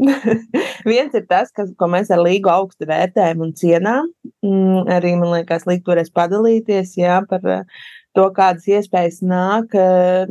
Viens 0.88 1.14
ir 1.16 1.26
tas, 1.28 1.50
kas, 1.52 1.72
ko 1.76 1.88
mēs 1.92 2.10
ar 2.14 2.22
Līgu 2.24 2.48
augstu 2.52 2.86
vērtējam 2.88 3.42
un 3.44 3.54
cienām. 3.56 4.10
Mm, 4.44 4.86
arī 4.92 5.14
man 5.20 5.34
liekas, 5.34 5.66
Līga 5.68 5.84
toreiz 5.90 6.12
padalīties 6.14 6.94
jā, 7.00 7.18
par 7.28 7.44
to, 8.16 8.26
kādas 8.34 8.66
iespējas 8.70 9.20
nāk, 9.26 9.74
eh, 9.78 10.30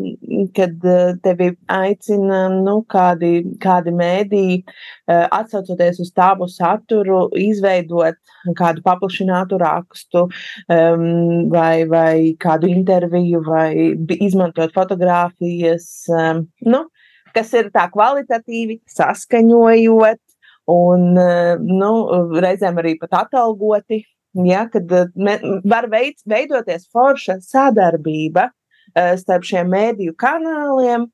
kad 0.55 0.85
eh, 0.85 1.13
tevi 1.23 1.49
aicina 1.71 2.41
nu, 2.53 2.79
kādi, 2.91 3.31
kādi 3.63 3.93
mēdīji, 3.95 4.59
eh, 4.65 5.25
atsaucoties 5.39 6.01
uz 6.03 6.11
tavu 6.15 6.49
saturu, 6.51 7.25
izveidot 7.39 8.19
kādu 8.59 8.83
paplašinātu 8.85 9.59
rakstu 9.61 10.25
um, 10.27 11.49
vai, 11.51 11.85
vai 11.89 12.35
kādu 12.39 12.69
interviju 12.71 13.43
vai 13.47 13.71
izmantot 14.19 14.73
fotogrāfijas, 14.75 15.89
um, 16.13 16.45
nu, 16.67 16.85
kas 17.35 17.51
ir 17.57 17.71
tā 17.75 17.87
kvalitatīvi 17.93 18.79
saskaņojot 18.89 20.21
un 20.69 21.05
nu, 21.17 21.91
reizēm 22.43 22.77
arī 22.81 22.95
pat 23.01 23.15
atalgoti 23.23 24.03
Ja, 24.33 24.67
kad 24.69 24.91
eh, 24.91 25.07
me, 25.15 25.39
var 25.65 25.89
veid, 25.89 26.19
veidoties 26.29 26.85
forša 26.93 27.39
sadarbība 27.41 28.49
uh, 28.51 29.15
starp 29.17 29.47
šiem 29.49 29.71
mēdīju 29.73 30.13
kanāliem, 30.21 31.07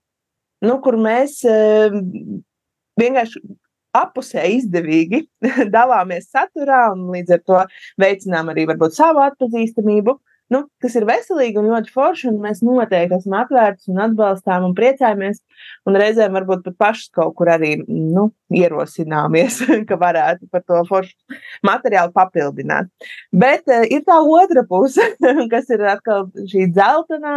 nu, 0.67 0.75
kur 0.84 0.97
mēs 0.99 1.38
uh, 1.47 1.95
vienkārši 2.99 3.39
apusē 3.95 4.43
izdevīgi 4.58 5.23
dalāmies 5.78 6.28
saturā 6.28 6.89
un 6.91 7.08
līdz 7.15 7.38
ar 7.38 7.43
to 7.47 7.62
veicinām 8.04 8.51
arī 8.51 8.67
varbūt 8.73 8.97
savu 8.99 9.23
atpazīstamību. 9.23 10.17
Uh, 10.19 10.35
nu, 10.54 10.62
kas 10.82 10.96
ir 10.98 11.06
veselīgi 11.10 11.60
un 11.62 11.70
ļoti 11.72 11.94
forši. 11.94 12.30
Un 12.32 12.42
mēs 12.44 12.62
noteikti 12.66 13.18
esam 13.18 13.38
atvērti 13.40 13.92
un 13.94 14.02
atbalstām 14.08 14.68
un 14.68 14.76
priecājamies. 14.78 15.42
Un 15.90 16.00
reizēm 16.00 16.36
varbūt 16.38 16.66
pat 16.68 16.78
pašs 16.82 17.10
kaut 17.16 17.36
kur 17.40 17.52
arī 17.54 17.76
nu, 17.88 18.28
ierosināmies, 18.54 19.62
ka 19.90 20.00
varētu 20.02 20.50
par 20.52 20.66
to 20.66 20.82
foršu 20.90 21.40
materiālu 21.66 22.14
papildināt. 22.16 22.92
Bet 23.34 23.66
uh, 23.72 23.86
ir 23.90 24.06
tā 24.08 24.20
otra 24.22 24.66
puse, 24.70 25.14
kas 25.54 25.72
ir 25.74 25.88
atkal 25.96 26.30
šī 26.52 26.70
dzeltenā 26.74 27.36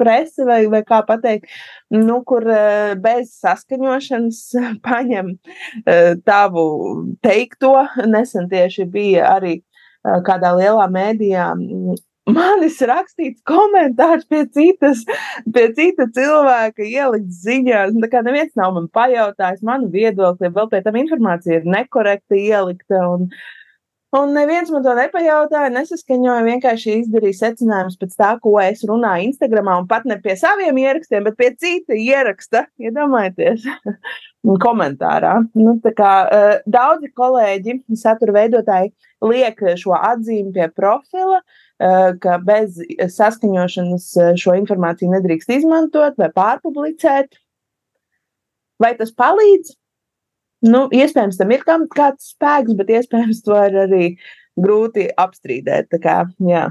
prese, 0.00 0.44
vai, 0.48 0.62
vai 0.72 0.80
kā 0.86 1.00
pateikt, 1.06 1.50
nu, 1.92 2.20
kur 2.26 2.46
uh, 2.48 2.94
bez 3.00 3.34
saskaņošanas 3.42 4.40
paņem 4.86 5.34
uh, 5.36 6.14
tavu 6.26 6.66
teikto. 7.24 7.74
Nesen 8.08 8.48
tieši 8.50 8.88
bija 8.90 9.34
arī 9.36 9.58
kādā 10.26 10.54
lielā 10.56 10.86
mēdījā 10.92 11.48
manis 12.30 12.78
rakstīts 12.86 13.42
komentārs 13.48 14.26
pie 14.30 14.44
citas, 14.54 15.02
pie 15.54 15.66
cita 15.76 16.06
cilvēka 16.14 16.84
ielikts 16.86 17.42
ziņās. 17.46 17.96
Tā 18.02 18.10
kā 18.12 18.22
neviens 18.26 18.52
nav 18.58 18.74
man 18.76 18.90
pajautājis 18.94 19.64
manu 19.66 19.90
viedokli, 19.92 20.52
vēl 20.54 20.70
pie 20.72 20.82
tam 20.86 20.98
informācija 21.00 21.60
ir 21.60 21.70
nekorekta 21.70 22.38
ielikta. 22.38 23.02
Un, 23.16 23.30
un 24.16 24.32
neviens 24.34 24.70
man 24.74 24.82
to 24.84 24.94
nepajautāja, 24.98 25.70
nesaskaņoja, 25.74 26.46
vienkārši 26.46 26.96
izdarīja 27.04 27.38
secinājumus 27.38 27.98
pēc 28.00 28.16
tā, 28.18 28.30
ko 28.42 28.56
es 28.62 28.82
runāju 28.88 29.28
Instagramā, 29.28 29.76
un 29.82 29.88
pat 29.90 30.08
ne 30.08 30.18
pie 30.22 30.34
saviem 30.40 30.78
ierakstiem, 30.82 31.24
bet 31.28 31.38
pie 31.38 31.52
cita 31.54 31.98
ieraksta. 31.98 32.66
Iedomājieties! 32.82 33.66
komentārā. 34.64 35.34
Nu, 35.54 35.76
kā, 35.96 36.12
uh, 36.24 36.54
daudzi 36.64 37.10
kolēģi, 37.16 37.76
satura 38.00 38.38
veidotāji, 38.38 38.94
liek 39.26 39.60
šo 39.78 39.92
atzīmi 39.98 40.54
pie 40.54 40.70
profila, 40.72 41.42
uh, 41.42 42.14
ka 42.22 42.38
bez 42.44 42.80
saskaņošanas 43.16 44.08
šo 44.40 44.56
informāciju 44.62 45.12
nedrīkst 45.12 45.52
izmantot 45.60 46.16
vai 46.20 46.30
pārpublicēt. 46.32 47.36
Vai 48.80 48.94
tas 48.96 49.12
palīdz? 49.12 49.76
Nu, 50.66 50.84
iespējams, 50.92 51.38
tam 51.40 51.54
ir 51.54 51.64
kāds 51.64 52.34
spēks, 52.34 52.76
bet 52.76 52.92
iespējams 52.92 53.40
to 53.46 53.56
ir 53.56 53.78
arī 53.86 54.04
grūti 54.60 55.08
apstrīdēt. 55.16 55.96
Kā, 56.02 56.22
jā. 56.44 56.66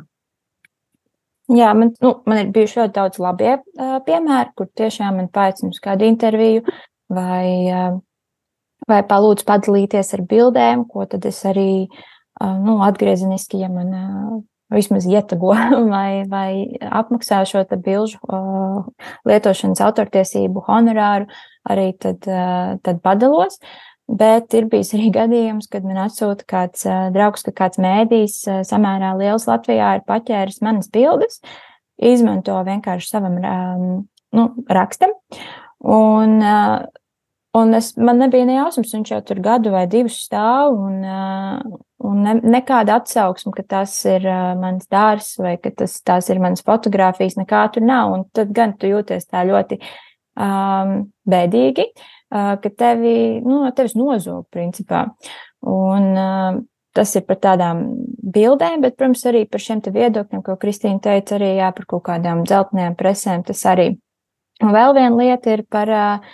Jā, 1.50 1.72
man, 1.74 1.96
nu, 2.04 2.14
man 2.30 2.44
ir 2.44 2.52
bijuši 2.54 2.84
ļoti 2.84 2.94
daudz 2.94 3.18
labie 3.24 3.56
uh, 3.58 3.98
piemēri, 4.06 4.54
kur 4.54 4.68
tiešām 4.78 5.18
man 5.18 5.32
paaicina 5.34 5.74
uz 5.74 5.80
kādu 5.82 6.06
interviju, 6.06 6.62
vai, 7.10 7.68
eh, 7.68 7.98
vai 8.90 9.02
palūdzu 9.10 9.48
padalīties 9.48 10.14
ar 10.18 10.24
bildēm, 10.30 10.86
ko 10.90 11.06
tad 11.10 11.26
es 11.30 11.42
arī 11.48 11.72
eh, 11.90 12.56
nu, 12.64 12.80
atgriezeniski, 12.86 13.64
ja 13.64 13.70
man 13.74 13.94
eh, 13.98 14.40
vismaz 14.78 15.08
ietago 15.10 15.56
vai, 15.94 16.24
vai 16.30 16.52
apmaksā 17.02 17.42
šo 17.50 17.66
bilžu 17.82 18.22
lietošanas 19.28 19.82
autortiesību 19.82 20.66
honorāru, 20.68 21.26
arī 21.72 21.92
tad, 22.02 22.26
tad 22.84 23.00
padalos. 23.06 23.60
Bet 24.10 24.56
ir 24.58 24.66
bijis 24.72 24.94
arī 24.98 25.12
gadījums, 25.20 25.70
kad 25.72 25.86
man 25.86 26.02
atsūta 26.08 26.48
kāds 26.50 26.86
draugs, 27.16 27.46
ka 27.46 27.54
kāds 27.64 27.82
mēdījis 27.82 28.42
samērā 28.70 29.16
liels 29.20 29.48
Latvijā 29.50 29.98
ir 30.00 30.06
paķēris 30.10 30.64
manas 30.66 30.90
bildes, 30.94 31.42
izmanto 32.00 32.58
vienkārši 32.66 33.12
savam 33.12 33.38
nu, 33.40 34.48
rakstam. 34.70 35.14
Un, 35.80 36.42
un 37.56 37.78
es, 37.78 37.94
man 37.98 38.20
nebija 38.20 38.48
ne 38.48 38.58
jausmas, 38.58 38.92
viņš 38.96 39.14
jau 39.14 39.22
tur 39.30 39.44
gadu 39.44 39.72
vai 39.74 39.86
divus 39.92 40.18
stāv, 40.26 40.76
un, 40.76 41.00
un 42.10 42.20
ne, 42.26 42.36
nekāda 42.58 43.00
atsauksme, 43.00 43.54
ka 43.56 43.64
tas 43.78 43.94
ir 44.10 44.26
mans 44.60 44.90
dārs 44.92 45.34
vai 45.40 45.56
ka 45.62 45.72
tas, 45.84 46.00
tās 46.06 46.30
ir 46.32 46.42
manas 46.44 46.66
fotogrāfijas, 46.68 47.40
nekā 47.40 47.64
tur 47.76 47.86
nav. 47.86 48.16
Un 48.18 48.28
tad 48.36 48.52
gan 48.56 48.76
tu 48.80 48.92
jūties 48.92 49.30
tā 49.30 49.46
ļoti 49.48 49.80
um, 50.40 50.96
bēdīgi, 51.30 51.86
uh, 51.92 52.56
ka 52.64 52.74
tevi, 52.84 53.14
nu, 53.46 53.62
tevis 53.76 53.96
nozog 54.00 54.48
principā. 54.54 55.08
Un, 55.68 56.12
uh, 56.16 56.66
Tas 56.98 57.12
ir 57.16 57.22
par 57.30 57.38
tādām 57.38 57.84
bildēm, 58.34 58.82
bet, 58.82 58.96
protams, 58.98 59.22
arī 59.30 59.44
par 59.46 59.62
šiem 59.62 59.78
viedokļiem, 59.94 60.42
ko 60.44 60.56
Kristīna 60.60 60.98
teica, 61.06 61.36
arī 61.38 61.52
jā, 61.60 61.68
par 61.78 61.86
kaut 61.94 62.02
kādām 62.08 62.42
dzeltenajām 62.50 62.96
presēm. 62.98 63.44
Tas 63.46 63.62
arī 63.70 63.92
Un 64.60 64.76
vēl 64.76 64.94
viena 64.98 65.16
lieta 65.16 65.54
ir 65.56 65.64
par 65.72 65.90
uh, 65.94 66.34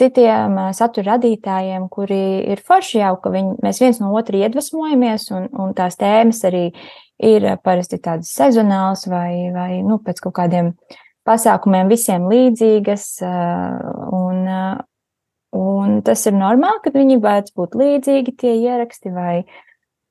citiem 0.00 0.56
uh, 0.56 0.70
satura 0.76 1.14
radītājiem, 1.14 1.90
kuri 1.92 2.22
ir 2.54 2.62
forši 2.64 3.02
jau, 3.02 3.12
ka 3.20 3.32
viņi, 3.34 3.58
mēs 3.64 3.82
viens 3.82 4.00
no 4.00 4.14
otra 4.16 4.40
iedvesmojamies, 4.40 5.28
un, 5.36 5.48
un 5.60 5.74
tās 5.76 6.00
tēmas 6.00 6.40
arī 6.48 6.70
ir 7.20 7.44
parasti 7.60 8.00
tādas 8.00 8.32
sezonālas 8.32 9.04
vai, 9.12 9.50
vai 9.52 9.82
nu, 9.84 10.00
pēc 10.00 10.24
kaut 10.24 10.38
kādiem 10.40 10.72
pasākumiem 11.30 11.90
visiem 11.92 12.28
līdzīgas. 12.30 13.08
Uh, 13.24 13.80
un, 14.18 14.44
uh, 14.44 14.76
un 15.56 15.98
tas 16.06 16.26
ir 16.26 16.36
normāli, 16.36 16.82
ka 16.84 16.94
viņi 16.98 17.22
vajadz 17.22 17.56
būt 17.56 17.80
līdzīgi 17.80 18.36
tie 18.42 18.58
ieraksti 18.58 19.14
vai, 19.14 19.34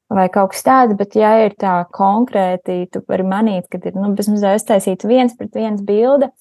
vai 0.10 0.28
kaut 0.34 0.56
kas 0.56 0.66
tāds, 0.66 0.98
bet 1.00 1.20
ja 1.20 1.36
ir 1.46 1.60
tā 1.60 1.82
konkrēti, 1.96 2.82
tu 2.92 3.04
vari 3.08 3.28
manīt, 3.28 3.70
ka 3.70 3.84
ir 3.84 4.00
nu, 4.00 4.16
bezmazliet 4.18 4.64
uztaisīta 4.64 5.12
viens 5.12 5.38
pret 5.38 5.60
viens 5.60 5.84
bilde 5.86 6.32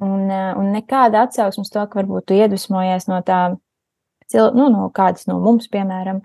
Un, 0.00 0.30
eh, 0.32 0.52
un 0.56 0.70
nekāda 0.72 1.26
atsauksme 1.26 1.66
uz 1.66 1.72
to, 1.72 1.82
ka 1.84 2.00
varbūt 2.00 2.30
tu 2.30 2.36
iedvesmojies 2.38 3.04
no 3.10 3.18
tā, 3.26 3.40
nu, 4.32 4.68
no 4.72 4.86
kādas 4.96 5.26
no 5.28 5.36
mums, 5.44 5.68
piemēram, 5.68 6.22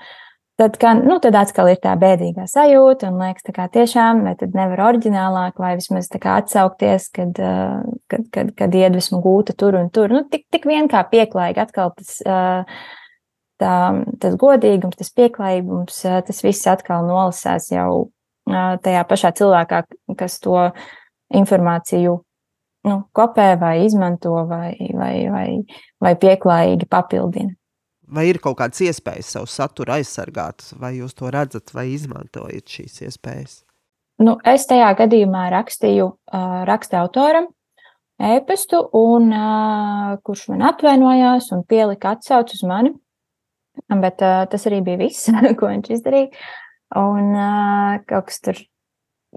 tad, 0.60 0.78
kā, 0.82 0.94
nu, 0.98 1.18
tad 1.24 1.36
atkal 1.40 1.70
ir 1.72 1.80
tā 1.84 1.94
bēdīgā 2.00 2.48
sajūta 2.52 3.10
un 3.12 3.22
liekas, 3.22 3.48
kā 3.56 3.68
tiešām, 3.72 4.24
vai 4.28 4.36
tad 4.40 4.56
nevar 4.58 4.84
oriģinālāk, 4.90 5.58
vai 5.62 5.76
vismaz 5.80 6.10
tā 6.12 6.22
kā 6.24 6.38
atsaukties, 6.42 7.10
kad, 7.16 7.40
eh, 7.40 7.96
kad, 8.12 8.28
kad, 8.36 8.54
kad 8.58 8.78
iedvesmu 8.82 9.22
gūta 9.24 9.56
tur 9.58 9.80
un 9.80 9.90
tur. 9.94 10.14
Nu, 10.14 10.26
tik, 10.32 10.48
tik 10.54 10.68
vien 10.70 10.92
kā 10.92 11.04
pieklājīgi 11.12 11.66
atkal 11.68 11.96
tas. 11.98 12.20
Uh, 12.26 12.86
tā, 13.62 13.76
tas 14.20 14.36
godīgums, 14.40 14.98
tas 15.00 15.12
pieklājības, 15.16 16.02
tas 16.28 16.44
viss 16.44 16.68
atkal 16.68 17.06
nolasās 17.08 17.70
jau 17.72 18.10
tajā 18.46 19.04
pašā 19.10 19.32
cilvēkā, 19.38 19.82
kas 20.20 20.40
to 20.44 20.58
informāciju 21.36 22.18
nu, 22.86 22.98
kopē 23.16 23.56
vai 23.60 23.76
izmanto 23.86 24.36
vai, 24.50 24.76
vai, 24.94 25.14
vai, 25.32 25.48
vai 26.02 26.14
pieklājīgi 26.22 26.90
papildina. 26.90 27.56
Vai 28.06 28.28
ir 28.30 28.38
kaut 28.44 28.60
kādas 28.60 28.84
iespējas 28.86 29.32
savu 29.34 29.50
saturu 29.50 29.96
aizsargāt, 29.96 30.68
vai 30.78 30.96
jūs 31.00 31.16
to 31.18 31.32
redzat, 31.34 31.74
vai 31.74 31.88
izmantojat 31.96 32.70
šīs 32.70 33.02
iespējas? 33.08 33.64
Nu, 34.22 34.38
es 34.48 34.68
tajā 34.70 34.92
gadījumā 35.00 35.48
rakstīju 35.52 36.06
uh, 36.08 36.60
raksta 36.70 37.02
autoram 37.02 37.50
e-pastu, 38.22 38.80
un, 38.96 39.32
uh, 39.36 40.14
kurš 40.24 40.46
man 40.54 40.64
atvainojās 40.70 41.50
un 41.56 41.66
pielika 41.68 42.14
atsauci 42.16 42.56
uz 42.60 42.64
mani. 42.68 42.94
Bet 43.90 44.24
uh, 44.24 44.46
tas 44.48 44.70
arī 44.70 44.80
bija 44.86 45.02
viss, 45.02 45.28
ko 45.60 45.72
viņš 45.74 45.92
izdarīja. 45.98 46.32
Un 47.02 47.34
uh, 47.34 47.98
kaut 48.08 48.30
kas 48.30 48.40
tur 48.46 48.62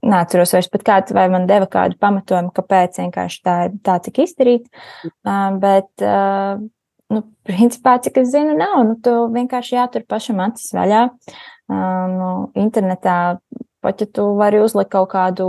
neatceros 0.06 0.54
vairs 0.54 0.70
pat 0.70 0.84
kāds, 0.86 1.14
vai 1.16 1.26
man 1.32 1.48
deva 1.48 1.66
kādu 1.70 1.98
pamatojumu, 1.98 2.52
kāpēc 2.54 3.00
vienkārši 3.02 3.40
tā, 3.42 3.56
tā 3.82 3.98
tika 4.04 4.28
izdarīta. 4.28 4.70
Uh, 5.26 5.56
bet, 5.58 5.90
uh, 6.04 6.60
nu, 7.14 7.22
principā, 7.48 7.96
cik 8.04 8.20
es 8.22 8.32
zinu, 8.34 8.56
nav. 8.58 8.82
Nu, 8.88 8.98
tu 9.04 9.14
vienkārši 9.34 9.78
jātur 9.78 10.04
pašam 10.08 10.42
acis 10.44 10.70
vaļā. 10.76 11.06
Nu, 11.68 12.28
internetā 12.56 13.18
pat 13.84 14.00
ja 14.00 14.08
tu 14.10 14.30
vari 14.38 14.60
uzlikt 14.62 14.90
kaut 14.92 15.10
kādu 15.12 15.48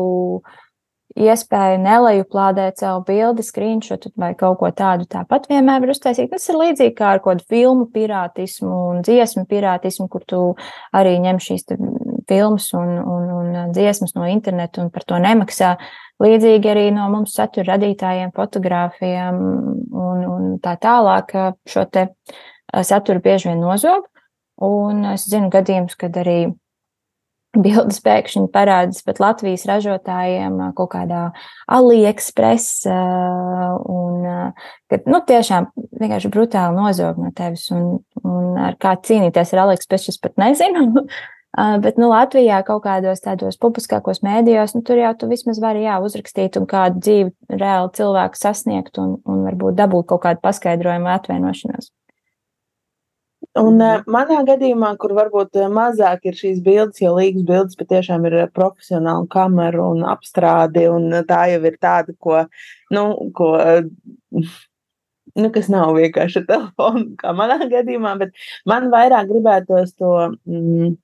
iespēju 1.20 1.80
nelejuplādēt 1.82 2.84
savu 2.84 3.02
bildi, 3.08 3.44
screenshotu 3.44 4.12
vai 4.20 4.32
kaut 4.38 4.60
ko 4.62 4.70
tādu, 4.76 5.08
tāpat 5.10 5.50
vienmēr 5.50 5.82
var 5.84 5.94
uztaisīt. 5.96 6.30
Tas 6.32 6.46
ir 6.52 6.60
līdzīgi 6.60 6.96
kā 6.96 7.16
ar 7.16 7.24
kādu 7.24 7.44
filmu 7.50 7.90
pirātismu 7.94 8.70
un 8.92 9.02
dziesmu 9.06 9.48
pirātismu, 9.50 10.08
kur 10.12 10.24
tu 10.30 10.44
arī 10.96 11.18
ņem 11.24 11.42
šīs 11.44 11.66
filmas 12.30 12.70
un, 12.78 12.94
un, 13.00 13.26
un 13.40 13.74
dziesmas 13.76 14.16
no 14.16 14.28
interneta 14.30 14.84
un 14.84 14.92
par 14.94 15.06
to 15.10 15.20
nemaksā. 15.22 15.76
Līdzīgi 16.20 16.72
arī 16.72 16.86
no 16.96 17.08
mums 17.12 17.36
satura 17.38 17.74
radītājiem, 17.74 18.34
fotogrāfiem 18.36 19.38
un, 19.40 20.24
un 20.30 20.56
tā 20.64 20.76
tālāk 20.82 21.36
šo 21.70 21.86
te 21.90 22.10
saturu 22.86 23.24
bieži 23.24 23.52
vien 23.52 23.62
nozog. 23.64 24.10
Un 24.60 25.06
es 25.14 25.30
zinu 25.32 25.48
gadījumus, 25.54 25.96
kad 26.00 26.18
arī 26.20 26.50
bildes 27.58 27.98
pēkšņi 28.06 28.50
parādās 28.54 29.02
pat 29.06 29.22
Latvijas 29.24 29.66
ražotājiem 29.66 30.60
kaut 30.78 30.92
kādā 30.94 31.22
AliExpress, 31.72 32.84
un 32.90 34.28
kad, 34.92 35.08
nu, 35.10 35.22
tiešām 35.32 35.72
vienkārši 35.74 36.32
brutāli 36.34 36.78
nozog 36.78 37.18
no 37.24 37.34
tevis, 37.36 37.66
un, 37.74 37.98
un 38.22 38.60
ar 38.62 38.78
kā 38.82 38.94
cīnīties 39.02 39.56
ar 39.56 39.66
AliExpress, 39.66 40.12
es 40.14 40.22
pat 40.22 40.38
nezinu. 40.42 40.92
Bet 41.58 41.98
nu, 41.98 42.12
Latvijā 42.12 42.60
kaut 42.62 42.84
kādos 42.84 43.24
tādos 43.26 43.58
publiskākos 43.58 44.22
mēdījos, 44.22 44.76
nu, 44.78 44.84
tur 44.86 45.00
jau 45.02 45.16
tu 45.18 45.30
vismaz 45.32 45.58
vari 45.64 45.82
jā, 45.82 45.96
uzrakstīt 46.06 46.60
un 46.60 46.68
kādu 46.70 47.02
dzīvi 47.02 47.58
reāli 47.58 47.90
cilvēku 47.98 48.38
sasniegt 48.38 49.02
un, 49.02 49.16
un 49.26 49.42
varbūt 49.48 49.80
dabūt 49.80 50.12
kaut 50.12 50.22
kādu 50.28 50.44
paskaidrojumu 50.46 51.10
vai 51.10 51.16
atvainošanos. 51.18 51.90
Un 53.58 53.82
uh, 53.82 54.04
manā 54.06 54.44
gadījumā, 54.46 54.92
kur 55.02 55.16
varbūt 55.18 55.58
mazāk 55.74 56.30
ir 56.30 56.38
šīs 56.38 56.62
bildes, 56.62 57.02
jo 57.02 57.16
līgas 57.18 57.48
bildes 57.48 57.80
patiešām 57.80 58.30
ir 58.30 58.38
profesionāla 58.54 59.26
kamera 59.34 59.90
un 59.90 60.06
apstrāde, 60.06 60.86
un 60.94 61.24
tā 61.26 61.48
jau 61.56 61.64
ir 61.66 61.82
tāda, 61.82 62.14
ko, 62.22 62.44
nu, 62.94 63.06
ko, 63.34 63.56
nu, 65.42 65.52
kas 65.56 65.74
nav 65.74 65.98
vienkārši 65.98 66.46
telefona, 66.52 67.08
kā 67.18 67.34
manā 67.34 67.64
gadījumā, 67.74 68.20
bet 68.22 68.38
man 68.70 68.92
vairāk 68.94 69.32
gribētos 69.34 69.98
to. 69.98 70.16
Mm, 70.46 71.00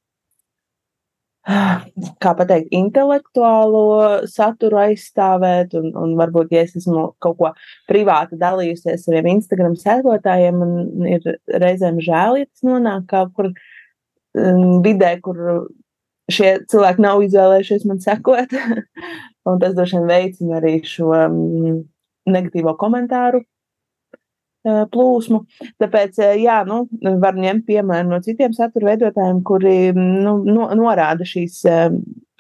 kā 1.45 2.31
pateikt, 2.37 2.71
intelektuālo 2.73 4.25
saturu 4.29 4.79
aizstāvēt, 4.81 5.75
un, 5.77 5.91
un 6.01 6.15
varbūt, 6.17 6.53
ja 6.55 6.63
es 6.65 6.73
esmu 6.79 7.11
kaut 7.21 7.37
ko 7.37 7.51
privāti 7.89 8.39
dalījusies 8.41 9.05
saviem 9.05 9.29
Instagram 9.35 9.75
sekotājiem, 9.77 10.57
man 10.57 11.09
ir 11.09 11.35
reizēm 11.61 12.01
žēl, 12.01 12.41
ja 12.41 12.49
tas 12.49 12.65
nonāk 12.65 13.05
kaut 13.13 13.33
kur 13.37 13.51
um, 13.51 14.81
vidē, 14.85 15.15
kur 15.21 15.67
šie 16.33 16.55
cilvēki 16.71 17.05
nav 17.05 17.21
izvēlējušies 17.27 17.85
man 17.89 18.01
sekot, 18.01 18.55
un 19.49 19.61
tas 19.61 19.77
droši 19.77 19.99
vien 19.99 20.09
veicina 20.09 20.57
arī 20.57 20.79
šo 20.89 21.11
um, 21.13 21.83
negatīvo 22.25 22.73
komentāru 22.81 23.45
plūsmu. 24.65 25.41
Tāpēc, 25.81 26.19
jā, 26.41 26.59
nu, 26.67 26.83
var 27.21 27.37
ņemt 27.39 27.65
piemēru 27.67 28.11
no 28.11 28.19
citiem 28.25 28.53
satura 28.57 28.91
veidotājiem, 28.91 29.41
kuri 29.45 29.77
nu, 29.95 30.37
no, 30.45 30.69
norāda 30.77 31.27
šīs 31.27 31.61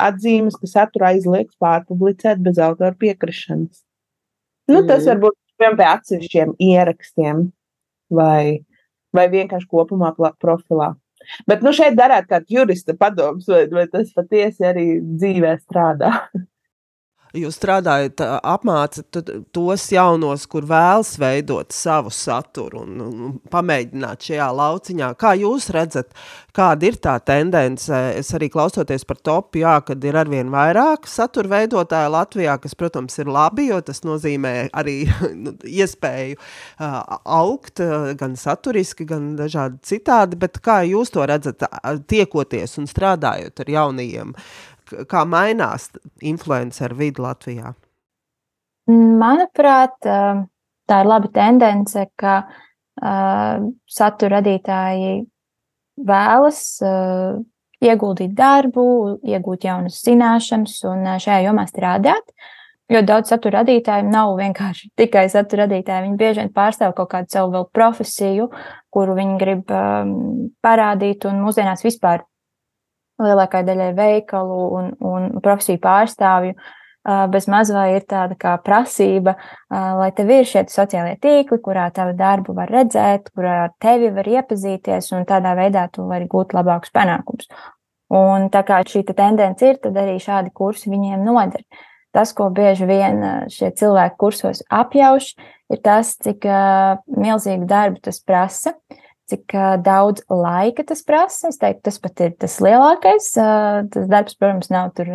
atzīmes, 0.01 0.57
ka 0.59 0.69
satura 0.69 1.13
aizliegts 1.13 1.57
pārpublicēt 1.61 2.41
bez 2.43 2.59
autora 2.61 2.95
piekrišanas. 2.99 3.83
Nu, 4.71 4.81
tas 4.87 5.03
mm. 5.03 5.09
var 5.11 5.21
būt 5.27 5.39
piemēram 5.55 5.79
pie 5.79 5.87
atsevišķiem 5.91 6.53
ierakstiem 6.67 7.47
vai, 8.13 8.65
vai 9.15 9.25
vienkārši 9.31 9.69
kopumā 9.71 10.13
profilā. 10.41 10.93
Bet 11.49 11.63
nu, 11.65 11.71
šeit 11.73 11.95
darāt 11.97 12.27
kādu 12.29 12.59
jurista 12.59 12.93
padomus, 12.97 13.47
vai, 13.49 13.63
vai 13.71 13.85
tas 13.89 14.11
patiesi 14.13 14.65
arī 14.67 14.87
dzīvē 15.01 15.55
strādā. 15.63 16.11
jūs 17.35 17.57
strādājat, 17.59 18.21
apmācat 18.43 19.19
tos 19.55 19.85
jaunos, 19.91 20.45
kur 20.49 20.65
vēlas 20.67 21.15
veidot 21.21 21.73
savu 21.75 22.11
saturu 22.13 22.83
un, 22.83 23.01
un 23.05 23.37
pamēģināt 23.51 24.27
šajā 24.29 24.49
lauciņā. 24.59 25.11
Kā 25.19 25.33
jūs 25.39 25.69
redzat, 25.75 26.11
kāda 26.55 26.89
ir 26.89 26.99
tā 27.03 27.15
tendence? 27.25 27.91
Es 28.19 28.31
arī 28.37 28.49
klausoties 28.53 29.05
par 29.07 29.19
topu, 29.23 29.61
jā, 29.63 29.75
kad 29.87 30.03
ir 30.07 30.19
arvien 30.19 30.51
vairāk 30.53 31.09
satura 31.09 31.53
veidotāju 31.55 32.13
Latvijā, 32.15 32.57
kas, 32.63 32.77
protams, 32.79 33.17
ir 33.21 33.31
labi, 33.31 33.69
jo 33.71 33.81
tas 33.85 34.03
nozīmē 34.07 34.55
arī 34.75 34.97
nu, 35.45 35.55
iespēju 35.65 36.37
uh, 36.39 37.01
augt 37.23 37.83
uh, 37.83 38.11
gan 38.19 38.37
saturiski, 38.39 39.07
gan 39.09 39.33
dažādi 39.39 39.81
citādi, 39.95 40.39
bet 40.39 40.61
kā 40.65 40.81
jūs 40.87 41.13
to 41.15 41.25
redzat, 41.25 41.67
tiekoties 42.09 42.79
un 42.81 42.89
strādājot 42.89 43.63
ar 43.63 43.75
jaunajiem 43.77 44.33
uh, 44.35 44.47
kā 45.09 45.23
mainās 45.29 45.89
influenceru 46.21 46.99
vidi 46.99 47.23
Latvijā? 47.23 47.73
Manuprāt, 48.91 49.97
tā 50.05 50.99
ir 51.01 51.09
laba 51.09 51.31
tendence, 51.33 52.05
ka 52.19 52.35
uh, 52.45 53.65
satura 53.89 54.39
radītāji 54.39 55.15
vēlas 56.05 56.59
uh, 56.85 57.39
ieguldīt 57.83 58.35
darbu, 58.37 58.85
iegūt 59.25 59.65
jaunas 59.67 60.01
zināšanas 60.05 60.77
un 60.89 61.09
šajā 61.21 61.47
jomā 61.47 61.65
strādāt. 61.69 62.29
Jo 62.91 63.01
daudz 63.01 63.31
satura 63.31 63.63
radītāju 63.63 64.05
nav 64.11 64.35
vienkārši 64.37 64.91
tikai 65.01 65.25
satura 65.33 65.65
radītāji. 65.65 66.05
Viņi 66.05 66.19
bieži 66.19 66.43
vien 66.43 66.53
pārstāv 66.53 66.93
kaut 66.97 67.09
kādu 67.15 67.33
savu 67.33 67.63
profesiju, 67.73 68.51
kuru 68.93 69.17
viņi 69.17 69.37
grib 69.41 69.73
um, 69.73 70.15
parādīt. 70.63 71.25
Un 71.25 71.41
mūsdienās 71.41 71.81
vispār 71.85 72.27
lielākai 73.21 73.63
daļai 73.67 73.91
veikalu 73.97 74.57
un, 74.79 74.89
un 75.03 75.29
profesiju 75.43 75.81
pārstāvju. 75.83 76.55
Bez 77.29 77.45
mazvai 77.45 77.99
ir 77.99 78.05
tāda 78.09 78.33
kā 78.33 78.55
prasība, 78.65 79.35
lai 79.69 80.07
tev 80.17 80.31
ir 80.33 80.47
šie 80.49 80.63
sociālie 80.73 81.13
tīkli, 81.21 81.59
kurā 81.61 81.83
tavu 81.93 82.15
darbu 82.17 82.55
var 82.57 82.71
redzēt, 82.73 83.29
kurā 83.37 83.59
ar 83.67 83.75
tevi 83.77 84.09
var 84.15 84.25
iepazīties, 84.25 85.11
un 85.13 85.27
tādā 85.29 85.51
veidā 85.53 85.85
tu 85.93 86.07
vari 86.09 86.25
gūt 86.31 86.57
labākus 86.57 86.89
panākumus. 86.95 87.51
Un 88.09 88.49
tā 88.49 88.63
kā 88.65 88.81
šī 88.89 89.03
tendence 89.11 89.69
ir, 89.69 89.77
tad 89.83 90.01
arī 90.01 90.17
šādi 90.21 90.49
kursi 90.53 90.89
viņiem 90.89 91.21
noder. 91.25 91.61
Tas, 92.15 92.33
ko 92.33 92.49
bieži 92.49 92.89
vien 92.89 93.21
šie 93.53 93.69
cilvēki 93.77 94.17
kursos 94.17 94.63
apjauš, 94.73 95.35
ir 95.69 95.81
tas, 95.85 96.15
cik 96.25 96.45
uh, 96.49 96.97
milzīgu 97.21 97.69
darbu 97.69 98.01
tas 98.07 98.21
prasa. 98.23 98.73
Uh, 98.73 99.04
cik 99.29 99.55
daudz 99.85 100.23
laika 100.29 100.85
tas 100.87 101.01
prasa. 101.05 101.49
Es 101.49 101.59
teiktu, 101.61 101.85
tas 101.87 101.99
pat 102.01 102.23
ir 102.25 102.33
tas 102.41 102.57
lielākais. 102.63 103.29
Tas 103.35 104.09
darbs, 104.11 104.37
protams, 104.39 104.69
nav 104.73 104.91
tur 104.97 105.09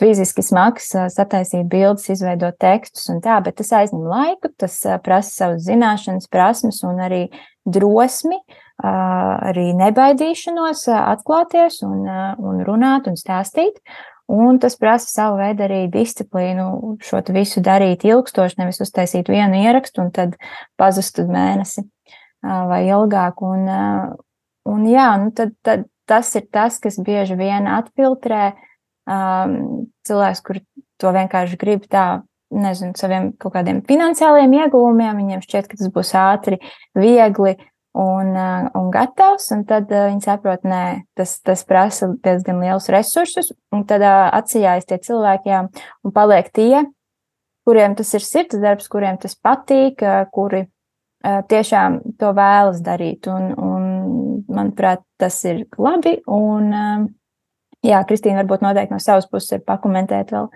fiziski 0.00 0.44
smags, 0.46 0.92
sataisīt 1.14 1.66
bildes, 1.72 2.08
izveidot 2.14 2.58
tekstus 2.62 3.08
un 3.12 3.22
tā, 3.24 3.40
bet 3.44 3.58
tas 3.60 3.72
aizņem 3.82 4.06
laiku, 4.08 4.52
tas 4.62 4.78
prasa 5.04 5.34
savas 5.34 5.66
zināšanas, 5.66 6.30
prasmes 6.32 6.82
un 6.86 7.02
arī 7.02 7.24
drosmi, 7.66 8.38
arī 8.82 9.70
nebaidīšanos 9.78 10.88
atklāties 10.98 11.82
un, 11.86 12.06
un 12.38 12.64
runāt 12.66 13.10
un 13.10 13.18
stāstīt. 13.18 13.78
Un 14.32 14.56
tas 14.62 14.78
prasa 14.80 15.10
savu 15.10 15.40
veidu 15.42 15.64
arī 15.66 15.80
disciplīnu, 15.92 16.96
šo 17.04 17.18
visu 17.34 17.60
darīt 17.60 18.06
ilgstoši, 18.06 18.60
nevis 18.62 18.80
uztaisīt 18.80 19.28
vienu 19.28 19.58
ierakstu 19.60 20.00
un 20.06 20.12
tad 20.14 20.38
pazust 20.80 21.18
uz 21.20 21.28
mēnesi 21.28 21.82
vai 22.42 22.82
ilgāk. 22.88 23.40
Un, 23.46 23.70
un 24.68 24.84
jā, 24.90 25.08
nu 25.22 25.32
tad, 25.36 25.54
tad 25.62 25.88
tas 26.10 26.34
ir 26.36 26.48
tas, 26.52 26.78
kas 26.82 26.98
bieži 27.02 27.38
vien 27.38 27.68
atfiltrē 27.70 28.52
um, 29.06 29.86
cilvēks, 30.06 30.44
kur 30.44 30.60
to 31.00 31.12
vienkārši 31.14 31.58
grib 31.60 31.86
tā, 31.90 32.22
nezinu, 32.52 32.92
saviem 32.98 33.30
kaut 33.40 33.54
kādiem 33.54 33.80
finansiāliem 33.88 34.52
ieguvumiem. 34.60 35.20
Viņiem 35.22 35.44
šķiet, 35.44 35.70
ka 35.70 35.78
tas 35.80 35.92
būs 35.94 36.14
ātri, 36.18 36.60
viegli. 36.98 37.56
un, 37.92 38.32
un 38.72 38.86
gatavs, 38.88 39.50
un 39.52 39.66
tad 39.68 39.90
viņi 39.92 40.24
saprot, 40.24 40.62
nē, 40.64 41.04
tas, 41.18 41.34
tas 41.44 41.60
prasa 41.68 42.08
diezgan 42.24 42.62
liels 42.64 42.88
resursus, 42.88 43.50
un 43.72 43.84
tad 43.84 44.00
atsijājas 44.06 44.88
tie 44.88 44.96
cilvēki, 44.96 45.52
jā, 45.52 45.58
un 46.00 46.14
paliek 46.14 46.48
tie, 46.56 46.86
kuriem 47.68 47.96
tas 47.98 48.14
ir 48.16 48.24
sirds 48.24 48.56
darbs, 48.62 48.88
kuriem 48.88 49.18
tas 49.20 49.36
patīk, 49.36 50.00
kuri 50.32 50.64
tiešām 51.22 52.00
to 52.18 52.32
vēlas 52.36 52.82
darīt, 52.84 53.28
un, 53.30 53.52
un 53.54 53.88
manuprāt, 54.52 55.04
tas 55.20 55.38
ir 55.48 55.64
labi, 55.78 56.16
un 56.26 56.72
jā, 57.86 58.02
Kristīna 58.08 58.42
varbūt 58.42 58.64
noteikti 58.66 58.94
no 58.94 59.00
savas 59.02 59.28
puses 59.30 59.58
ir 59.58 59.64
pakomentēt 59.66 60.34
vēl. 60.34 60.50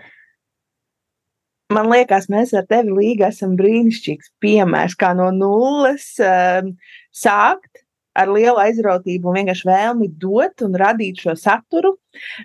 Man 1.75 1.91
liekas, 1.91 2.29
mēs 2.31 2.53
ar 2.55 2.67
tevi 2.71 2.95
līga 2.95 3.33
esam 3.33 3.57
brīnišķīgs 3.59 4.31
piemērs, 4.43 4.95
kā 4.99 5.11
no 5.19 5.33
nulles 5.35 6.13
um, 6.23 6.77
sākt 7.11 7.86
ar 8.17 8.33
lielu 8.33 8.57
aizrautību 8.63 9.31
un 9.31 9.39
vienkārši 9.41 9.69
vēlmi 9.69 10.09
dot 10.23 10.65
un 10.67 10.77
radīt 10.81 11.23
šo 11.23 11.37
saturu. 11.39 11.95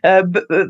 Uh, 0.03 0.19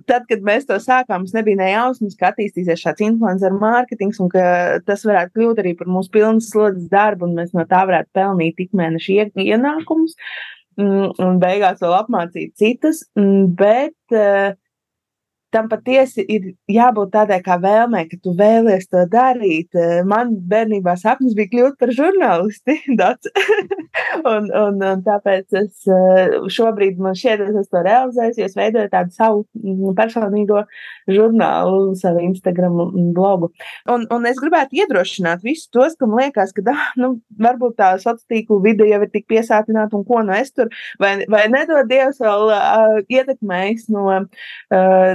tad, 0.06 0.28
kad 0.30 0.46
mēs 0.46 0.68
to 0.70 0.78
sākām, 0.82 1.24
mums 1.24 1.34
nebija 1.34 1.58
ne 1.58 1.72
jausmas, 1.72 2.16
ka 2.20 2.30
attīstīsies 2.32 2.84
šāds 2.84 3.02
influencer 3.08 3.56
mārketings 3.58 4.22
un 4.22 4.30
ka 4.32 4.46
tas 4.86 5.06
varētu 5.08 5.40
kļūt 5.40 5.62
arī 5.64 5.76
par 5.80 5.90
mūsu 5.90 6.14
pilnas 6.14 6.52
slodzes 6.54 6.90
darbu 6.92 7.26
un 7.28 7.38
mēs 7.40 7.56
no 7.58 7.66
tā 7.70 7.82
varētu 7.90 8.14
pelnīt 8.18 8.60
tik 8.62 8.76
mēnešu 8.78 9.18
ienākumus 9.42 10.18
mm, 10.78 11.18
un 11.26 11.42
beigās 11.42 11.82
vēl 11.82 11.98
apmācīt 11.98 12.54
citus. 12.62 13.06
Mm, 13.18 13.56
bet 13.58 14.18
uh, 14.18 14.54
tam 15.54 15.70
patiesi 15.72 16.26
ir 16.28 16.52
jābūt 16.72 17.12
tādai 17.16 17.42
kā 17.46 17.58
vēlmei, 17.62 18.06
ka 18.12 18.20
tu 18.24 18.34
vēlies 18.38 18.88
to 18.92 19.04
darīt. 19.12 19.76
Eh, 19.76 20.02
man 20.08 20.34
bērnībā 20.52 20.96
sapnis 21.00 21.36
bija 21.38 21.52
kļūt 21.54 21.78
par 21.82 21.94
žurnālisti. 21.96 22.78
un, 24.34 24.50
un, 24.50 24.82
un 24.82 25.04
tāpēc 25.06 25.58
es 25.62 25.90
eh, 25.90 26.38
šobrīd 26.52 27.02
man 27.02 27.18
šķiet, 27.18 27.44
ka 27.48 27.64
es 27.64 27.72
to 27.72 27.84
realizēju, 27.86 28.38
jo 28.42 28.50
es 28.50 28.58
veidoju 28.58 28.92
tādu 28.92 29.16
savu 29.16 29.44
mm, 29.60 29.96
personīgo 29.98 30.64
žurnālu, 31.12 31.96
savu 32.00 32.24
Instagram 32.26 32.80
blogu. 33.16 33.52
Un, 33.92 34.08
un 34.14 34.30
es 34.30 34.40
gribētu 34.42 34.80
iedrošināt 34.82 35.44
visus 35.46 35.70
tos, 35.74 35.98
kam 36.00 36.16
liekas, 36.20 36.54
ka 36.56 36.66
ah, 36.72 36.88
nu, 37.00 37.14
varbūt 37.42 37.78
tā 37.80 37.94
sociālo 37.98 38.10
tīklu 38.32 38.60
vide 38.64 38.88
jau 38.90 39.02
ir 39.04 39.12
tik 39.12 39.28
piesātināta 39.32 39.98
un 39.98 40.06
ko 40.08 40.22
no 40.26 40.36
es 40.36 40.52
tur, 40.56 40.72
vai, 41.02 41.14
vai 41.32 41.46
nedod 41.52 41.90
Dievs 41.90 42.22
vēl 42.22 42.52
uh, 42.52 42.98
ietekmējis 43.12 43.88
no 43.94 44.08
uh, 44.12 45.14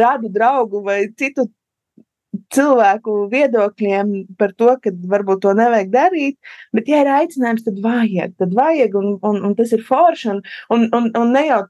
radu 0.00 0.30
draugu 0.32 0.82
vai 0.84 1.02
citu 1.18 1.48
cilvēku 2.54 3.26
viedokļiem 3.30 4.12
par 4.38 4.54
to, 4.58 4.70
ka 4.82 4.92
varbūt 5.12 5.42
to 5.44 5.54
nevajag 5.58 5.90
darīt, 5.90 6.38
bet, 6.76 6.88
ja 6.90 7.02
ir 7.02 7.10
aicinājums, 7.10 7.66
tad 7.66 7.80
vajag, 7.82 8.36
tad 8.38 8.54
vajag, 8.54 8.94
un, 9.00 9.12
un, 9.26 9.42
un 9.48 9.56
tas 9.58 9.74
ir 9.74 9.82
forši, 9.86 10.30
un, 10.34 10.40
un, 10.76 10.86
un, 10.96 11.10
un 11.18 11.34
ne 11.34 11.44
jau 11.48 11.60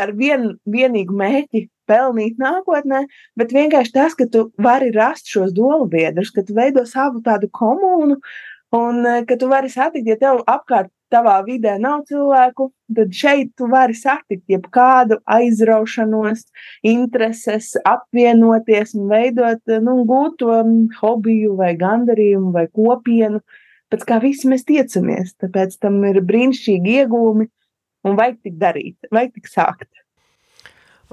ar 0.00 0.12
vien, 0.18 0.54
vienīgu 0.66 1.14
mērķi 1.14 1.68
pelnīt 1.88 2.40
nākotnē, 2.40 3.04
bet 3.38 3.52
vienkārši 3.54 3.94
tas, 3.94 4.16
ka 4.18 4.26
tu 4.32 4.48
vari 4.64 4.90
rast 4.94 5.28
šos 5.30 5.52
dolbiedrus, 5.56 6.32
ka 6.34 6.42
tu 6.46 6.56
veido 6.56 6.86
savu 6.88 7.20
tādu 7.24 7.50
komunu, 7.52 8.18
un 8.74 9.04
ka 9.28 9.38
tu 9.38 9.50
vari 9.52 9.70
satikt, 9.70 10.08
ja 10.08 10.16
tev 10.20 10.42
apkārt 10.50 10.90
tavā 11.14 11.38
vidē 11.46 11.76
nav 11.80 12.02
cilvēku, 12.08 12.68
tad 12.96 13.14
šeit 13.14 13.52
tu 13.58 13.68
vari 13.70 13.96
satikt 13.96 14.50
jebkādu 14.50 15.20
aizraušanos, 15.36 16.44
intereses, 16.90 17.72
apvienoties 17.86 18.96
un 18.98 19.08
veidot, 19.12 19.62
nu, 19.86 20.00
gūt 20.08 20.38
to 20.42 20.60
hobiju 21.00 21.54
vai 21.60 21.74
gandarījumu 21.80 22.54
vai 22.56 22.66
kopienu, 22.68 23.42
pēc 23.92 24.06
kā 24.08 24.20
visi 24.22 24.50
mēs 24.50 24.66
tiecamies. 24.68 25.36
Tāpēc 25.42 25.78
tam 25.82 26.02
ir 26.10 26.22
brīnišķīgi 26.26 26.98
iegūmi 27.02 27.50
un 28.04 28.18
vajag 28.18 28.40
tik 28.48 28.58
darīt, 28.60 28.98
vajag 29.14 29.38
tik 29.38 29.52
sākt. 29.52 29.90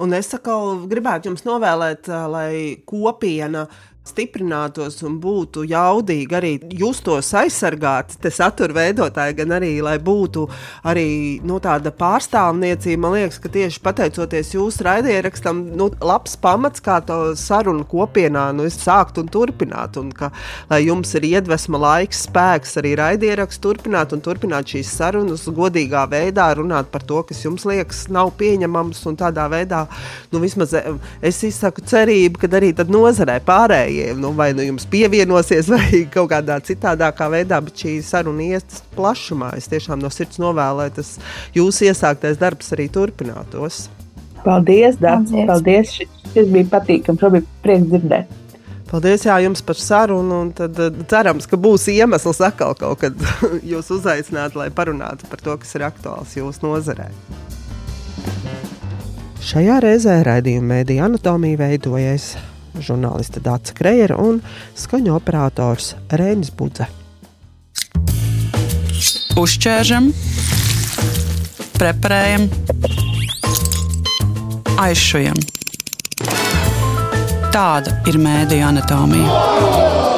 Un 0.01 0.15
es 0.17 0.31
atkal 0.33 0.87
gribētu 0.89 1.29
jums 1.29 1.43
novēlēt, 1.45 2.07
lai 2.31 2.79
kopiena 2.87 3.67
uh, 3.67 3.81
stiprinātos 4.01 4.97
un 5.05 5.19
būtu 5.21 5.63
jaudīgi, 5.69 6.33
arī 6.33 6.51
justos 6.79 7.29
aizsargāti, 7.37 8.17
te 8.21 8.31
satura 8.33 8.73
veidotāji, 8.79 9.35
gan 9.37 9.53
arī, 9.59 9.75
lai 9.85 9.97
būtu 10.01 10.47
arī 10.89 11.37
nu, 11.45 11.59
tāda 11.61 11.93
pārstāvniecība. 11.93 13.01
Man 13.01 13.13
liekas, 13.19 13.37
ka 13.41 13.51
tieši 13.53 13.81
pateicoties 13.85 14.55
jūsu 14.55 14.87
raidierakstam, 14.87 15.61
nu, 15.77 15.91
labs 16.01 16.33
pamats, 16.41 16.81
kā 16.81 16.97
to 17.05 17.19
sarunu 17.37 17.85
kopienā 17.89 18.47
nu, 18.57 18.65
sākt 18.73 19.21
un 19.21 19.29
turpināt, 19.31 19.99
un 20.01 20.09
ka, 20.17 20.31
lai 20.71 20.81
jums 20.87 21.13
ir 21.19 21.29
iedvesma, 21.29 21.81
laiks, 21.85 22.25
spēks 22.25 22.79
arī 22.81 22.95
raidierakstu 22.97 23.69
turpināt 23.69 24.17
un 24.17 24.25
turpināt 24.25 24.73
šīs 24.73 24.95
sarunas 24.97 25.45
godīgā 25.45 26.07
veidā, 26.09 26.49
runāt 26.57 26.89
par 26.89 27.05
to, 27.05 27.21
kas 27.29 27.43
jums 27.45 27.67
liekas 27.69 28.07
nav 28.09 28.33
pieņemams, 28.41 29.05
un 29.11 29.21
tādā 29.21 29.45
veidā, 29.51 29.85
nu, 30.33 30.41
vismaz 30.41 30.73
es 30.73 31.43
izsaku 31.45 31.85
cerību, 31.85 32.41
ka 32.41 32.49
arī 32.57 32.73
nozarē 32.91 33.37
pārējie 33.45 33.90
pārējiem. 33.91 34.19
Nu, 34.21 34.31
vai 34.31 34.53
nu 34.53 34.63
jums 34.63 34.85
pievienosies, 34.85 35.69
vai 35.73 36.05
kaut 36.11 36.31
kādā 36.31 36.59
citādākā 36.61 37.29
veidā, 37.29 37.61
bet 37.61 37.75
šī 37.75 38.01
saruna 38.01 38.43
ies 38.43 38.83
plašumā. 38.95 39.55
Es 39.57 39.67
tiešām 39.67 39.99
no 40.01 40.09
sirds 40.09 40.39
novēlu, 40.39 40.81
lai 40.81 40.89
tas 40.91 41.19
jūsu 41.55 41.89
iesāktais 41.89 42.39
darbs 42.39 42.71
arī 42.73 42.89
turpinātos. 42.89 43.89
Paldies, 44.43 44.97
Dārts! 44.97 45.31
Paldies! 45.47 45.99
Šis 46.31 46.47
bija 46.47 46.65
patīkami, 46.71 47.19
šo 47.19 47.29
bija 47.29 47.43
prieks 47.61 47.89
dzirdēt. 47.91 48.37
Paldies 48.89 49.23
jā, 49.23 49.35
jums 49.43 49.61
par 49.63 49.77
sarunu. 49.79 50.39
Tad 50.55 50.79
uh, 50.79 51.03
cerams, 51.11 51.45
ka 51.47 51.59
būs 51.59 51.89
iemesls 51.91 52.41
atkal 52.43 52.73
kaut 52.79 53.03
kad 53.03 53.27
jūs 53.73 53.91
uzaicināt, 53.93 54.55
lai 54.55 54.71
parunātu 54.73 55.29
par 55.31 55.43
to, 55.43 55.57
kas 55.61 55.75
ir 55.77 55.85
aktuāls 55.87 56.35
jūsu 56.39 56.65
nozarē. 56.65 57.11
Šajā 59.41 59.79
reizē 59.81 60.19
raidījuma 60.23 60.75
mēdīja 60.75 61.07
anatomija 61.09 61.59
veidojas 61.63 62.33
žurnāliste 62.79 63.41
Dāca 63.43 63.75
Krejera 63.77 64.17
un 64.21 64.41
skaņu 64.77 65.15
operators 65.15 65.95
Rēnis 66.11 66.53
Budze. 66.55 66.87
Uzķēršam, 69.41 70.11
preparējam, 71.79 72.47
aizšujam. 74.85 75.39
Tāda 77.51 77.97
ir 78.07 78.21
mēdīņa 78.21 78.71
anatomija. 78.71 80.10